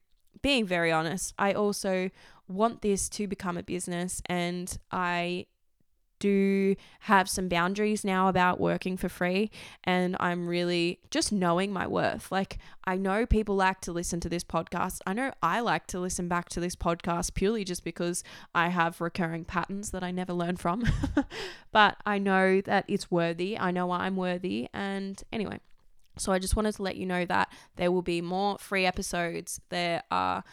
being 0.42 0.66
very 0.66 0.92
honest, 0.92 1.34
I 1.38 1.52
also 1.52 2.12
want 2.48 2.82
this 2.82 3.10
to 3.10 3.28
become 3.28 3.58
a 3.58 3.64
business. 3.64 4.22
And 4.28 4.78
I 4.90 5.48
do 6.24 6.74
have 7.02 7.28
some 7.28 7.50
boundaries 7.50 8.06
now 8.06 8.30
about 8.30 8.58
working 8.58 8.96
for 8.96 9.10
free 9.10 9.52
and 9.84 10.16
I'm 10.22 10.48
really 10.48 11.00
just 11.12 11.34
knowing 11.34 11.74
my 11.74 11.86
worth. 11.86 12.32
Like 12.32 12.60
I 12.86 12.96
know 12.96 13.26
people 13.26 13.58
like 13.58 13.82
to 13.82 13.92
listen 13.92 14.22
to 14.22 14.30
this 14.30 14.46
podcast. 14.46 15.00
I 15.06 15.12
know 15.12 15.34
I 15.44 15.60
like 15.60 15.86
to 15.88 16.00
listen 16.00 16.30
back 16.30 16.48
to 16.50 16.62
this 16.62 16.78
podcast 16.78 17.34
purely 17.34 17.66
just 17.66 17.84
because 17.84 18.24
I 18.56 18.70
have 18.70 19.02
recurring 19.02 19.44
patterns 19.44 19.92
that 19.92 20.02
I 20.02 20.12
never 20.12 20.32
learn 20.32 20.56
from. 20.56 20.86
but 21.74 21.98
I 22.06 22.20
know 22.20 22.62
that 22.62 22.86
it's 22.88 23.12
worthy. 23.12 23.60
I 23.60 23.72
know 23.72 23.92
I'm 23.92 24.16
worthy 24.16 24.70
and 24.74 25.22
anyway, 25.34 25.60
so 26.18 26.32
I 26.32 26.40
just 26.40 26.56
wanted 26.56 26.74
to 26.76 26.84
let 26.84 26.96
you 26.96 27.06
know 27.06 27.26
that 27.26 27.52
there 27.76 27.92
will 27.92 28.02
be 28.02 28.22
more 28.22 28.58
free 28.60 28.86
episodes. 28.86 29.60
There 29.68 30.04
are 30.10 30.46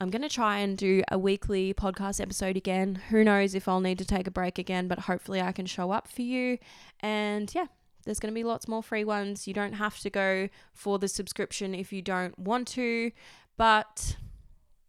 I'm 0.00 0.10
going 0.10 0.22
to 0.22 0.28
try 0.28 0.58
and 0.58 0.78
do 0.78 1.02
a 1.10 1.18
weekly 1.18 1.74
podcast 1.74 2.20
episode 2.20 2.56
again. 2.56 3.00
Who 3.10 3.24
knows 3.24 3.56
if 3.56 3.66
I'll 3.66 3.80
need 3.80 3.98
to 3.98 4.04
take 4.04 4.28
a 4.28 4.30
break 4.30 4.56
again, 4.56 4.86
but 4.86 5.00
hopefully 5.00 5.40
I 5.40 5.50
can 5.50 5.66
show 5.66 5.90
up 5.90 6.06
for 6.06 6.22
you. 6.22 6.58
And 7.00 7.52
yeah, 7.52 7.66
there's 8.04 8.20
going 8.20 8.32
to 8.32 8.38
be 8.38 8.44
lots 8.44 8.68
more 8.68 8.82
free 8.82 9.02
ones. 9.02 9.48
You 9.48 9.54
don't 9.54 9.72
have 9.72 9.98
to 10.00 10.10
go 10.10 10.48
for 10.72 11.00
the 11.00 11.08
subscription 11.08 11.74
if 11.74 11.92
you 11.92 12.00
don't 12.00 12.38
want 12.38 12.68
to. 12.68 13.10
But 13.56 14.16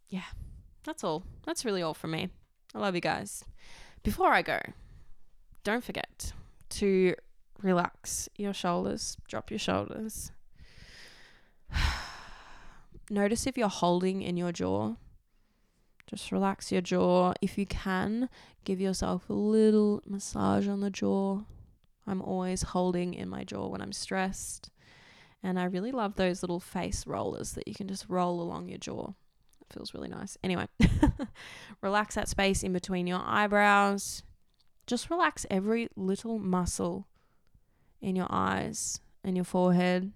yeah, 0.08 0.30
that's 0.84 1.02
all. 1.02 1.24
That's 1.44 1.64
really 1.64 1.82
all 1.82 1.94
from 1.94 2.12
me. 2.12 2.28
I 2.72 2.78
love 2.78 2.94
you 2.94 3.00
guys. 3.00 3.44
Before 4.04 4.32
I 4.32 4.42
go, 4.42 4.60
don't 5.64 5.82
forget 5.82 6.32
to 6.70 7.16
relax 7.60 8.28
your 8.36 8.54
shoulders, 8.54 9.16
drop 9.26 9.50
your 9.50 9.58
shoulders. 9.58 10.30
Notice 13.10 13.46
if 13.46 13.58
you're 13.58 13.68
holding 13.68 14.22
in 14.22 14.36
your 14.36 14.52
jaw. 14.52 14.94
Just 16.06 16.32
relax 16.32 16.72
your 16.72 16.80
jaw. 16.80 17.34
If 17.42 17.58
you 17.58 17.66
can, 17.66 18.28
give 18.64 18.80
yourself 18.80 19.28
a 19.28 19.34
little 19.34 20.02
massage 20.06 20.68
on 20.68 20.80
the 20.80 20.90
jaw. 20.90 21.40
I'm 22.06 22.22
always 22.22 22.62
holding 22.62 23.12
in 23.12 23.28
my 23.28 23.44
jaw 23.44 23.66
when 23.66 23.82
I'm 23.82 23.92
stressed. 23.92 24.70
And 25.42 25.58
I 25.58 25.64
really 25.64 25.92
love 25.92 26.14
those 26.14 26.42
little 26.42 26.60
face 26.60 27.06
rollers 27.06 27.52
that 27.52 27.68
you 27.68 27.74
can 27.74 27.88
just 27.88 28.06
roll 28.08 28.40
along 28.40 28.68
your 28.68 28.78
jaw. 28.78 29.12
It 29.60 29.74
feels 29.74 29.92
really 29.92 30.08
nice. 30.08 30.38
Anyway, 30.42 30.68
relax 31.82 32.14
that 32.14 32.28
space 32.28 32.62
in 32.62 32.72
between 32.72 33.06
your 33.06 33.22
eyebrows. 33.24 34.22
Just 34.86 35.10
relax 35.10 35.44
every 35.50 35.88
little 35.96 36.38
muscle 36.38 37.06
in 38.00 38.16
your 38.16 38.28
eyes 38.30 39.00
in 39.24 39.36
your 39.36 39.44
forehead, 39.44 40.12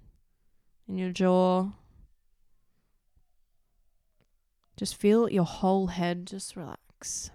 in 0.89 0.99
your 0.99 1.11
jaw, 1.11 1.69
just 4.77 4.97
feel 4.97 5.31
your 5.31 5.45
whole 5.45 5.89
head 5.89 6.27
just 6.27 6.57
relax. 6.57 7.31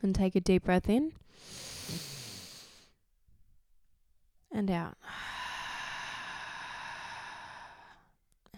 And 0.00 0.14
take 0.14 0.36
a 0.36 0.40
deep 0.40 0.64
breath 0.64 0.88
in 0.88 1.12
and 4.52 4.70
out. 4.70 4.96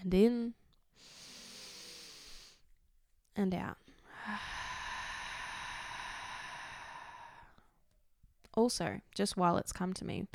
And 0.02 0.14
in 0.14 0.54
and 3.36 3.54
out. 3.54 3.76
Also, 8.54 9.00
just 9.14 9.36
while 9.36 9.56
it's 9.56 9.72
come 9.72 9.92
to 9.94 10.04
me, 10.04 10.26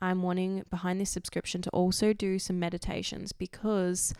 I'm 0.00 0.22
wanting 0.22 0.64
behind 0.70 1.00
this 1.00 1.10
subscription 1.10 1.62
to 1.62 1.70
also 1.70 2.12
do 2.12 2.38
some 2.38 2.58
meditations 2.58 3.32
because 3.32 4.12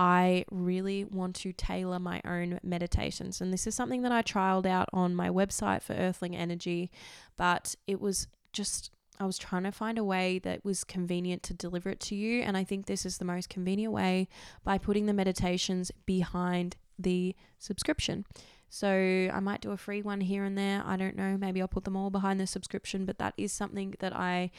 I 0.00 0.46
really 0.50 1.04
want 1.04 1.36
to 1.36 1.52
tailor 1.52 1.98
my 1.98 2.22
own 2.24 2.58
meditations. 2.62 3.42
And 3.42 3.52
this 3.52 3.66
is 3.66 3.74
something 3.74 4.00
that 4.00 4.10
I 4.10 4.22
trialed 4.22 4.64
out 4.64 4.88
on 4.94 5.14
my 5.14 5.28
website 5.28 5.82
for 5.82 5.92
Earthling 5.92 6.34
Energy, 6.34 6.90
but 7.36 7.74
it 7.86 8.00
was 8.00 8.26
just 8.54 8.92
I 9.18 9.26
was 9.26 9.36
trying 9.36 9.64
to 9.64 9.72
find 9.72 9.98
a 9.98 10.04
way 10.04 10.38
that 10.38 10.64
was 10.64 10.84
convenient 10.84 11.42
to 11.42 11.52
deliver 11.52 11.90
it 11.90 12.00
to 12.00 12.14
you. 12.14 12.40
And 12.40 12.56
I 12.56 12.64
think 12.64 12.86
this 12.86 13.04
is 13.04 13.18
the 13.18 13.26
most 13.26 13.50
convenient 13.50 13.92
way 13.92 14.28
by 14.64 14.78
putting 14.78 15.04
the 15.04 15.12
meditations 15.12 15.92
behind 16.06 16.76
the 16.98 17.36
subscription. 17.58 18.24
So 18.70 18.88
I 19.30 19.38
might 19.40 19.60
do 19.60 19.72
a 19.72 19.76
free 19.76 20.00
one 20.00 20.22
here 20.22 20.44
and 20.44 20.56
there. 20.56 20.82
I 20.86 20.96
don't 20.96 21.14
know. 21.14 21.36
Maybe 21.36 21.60
I'll 21.60 21.68
put 21.68 21.84
them 21.84 21.96
all 21.96 22.08
behind 22.08 22.40
the 22.40 22.46
subscription, 22.46 23.04
but 23.04 23.18
that 23.18 23.34
is 23.36 23.52
something 23.52 23.96
that 23.98 24.16
I 24.16 24.50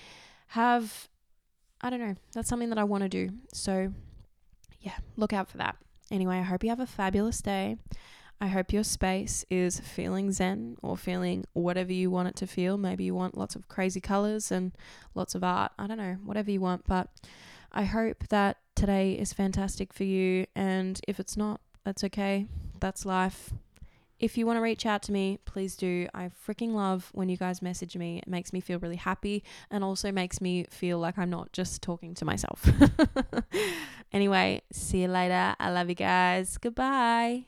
have. 0.49 1.09
I 1.81 1.89
don't 1.89 1.99
know. 1.99 2.15
That's 2.33 2.47
something 2.47 2.69
that 2.69 2.77
I 2.77 2.83
want 2.83 3.01
to 3.01 3.09
do. 3.09 3.31
So 3.51 3.91
yeah, 4.81 4.97
look 5.15 5.33
out 5.33 5.49
for 5.49 5.57
that. 5.57 5.77
Anyway, 6.09 6.37
I 6.37 6.41
hope 6.41 6.63
you 6.63 6.69
have 6.69 6.79
a 6.79 6.85
fabulous 6.85 7.41
day. 7.41 7.77
I 8.41 8.47
hope 8.47 8.73
your 8.73 8.83
space 8.83 9.45
is 9.51 9.79
feeling 9.79 10.31
zen 10.31 10.77
or 10.81 10.97
feeling 10.97 11.45
whatever 11.53 11.93
you 11.93 12.09
want 12.09 12.27
it 12.27 12.35
to 12.37 12.47
feel. 12.47 12.75
Maybe 12.75 13.03
you 13.03 13.13
want 13.13 13.37
lots 13.37 13.55
of 13.55 13.67
crazy 13.67 14.01
colors 14.01 14.51
and 14.51 14.71
lots 15.13 15.35
of 15.35 15.43
art. 15.43 15.71
I 15.77 15.85
don't 15.85 15.99
know, 15.99 16.17
whatever 16.25 16.49
you 16.49 16.59
want. 16.59 16.85
But 16.87 17.07
I 17.71 17.83
hope 17.83 18.27
that 18.29 18.57
today 18.75 19.13
is 19.13 19.31
fantastic 19.31 19.93
for 19.93 20.05
you. 20.05 20.47
And 20.55 20.99
if 21.07 21.19
it's 21.19 21.37
not, 21.37 21.61
that's 21.83 22.03
okay. 22.05 22.47
That's 22.79 23.05
life. 23.05 23.53
If 24.21 24.37
you 24.37 24.45
want 24.45 24.57
to 24.57 24.61
reach 24.61 24.85
out 24.85 25.01
to 25.03 25.11
me, 25.11 25.39
please 25.45 25.75
do. 25.75 26.07
I 26.13 26.29
freaking 26.47 26.75
love 26.75 27.09
when 27.11 27.27
you 27.27 27.37
guys 27.37 27.63
message 27.63 27.97
me. 27.97 28.19
It 28.19 28.27
makes 28.27 28.53
me 28.53 28.59
feel 28.59 28.77
really 28.77 28.95
happy 28.95 29.43
and 29.71 29.83
also 29.83 30.11
makes 30.11 30.39
me 30.39 30.67
feel 30.69 30.99
like 30.99 31.17
I'm 31.17 31.31
not 31.31 31.51
just 31.53 31.81
talking 31.81 32.13
to 32.13 32.23
myself. 32.23 32.69
anyway, 34.13 34.61
see 34.71 35.01
you 35.01 35.07
later. 35.07 35.55
I 35.59 35.71
love 35.71 35.89
you 35.89 35.95
guys. 35.95 36.59
Goodbye. 36.59 37.45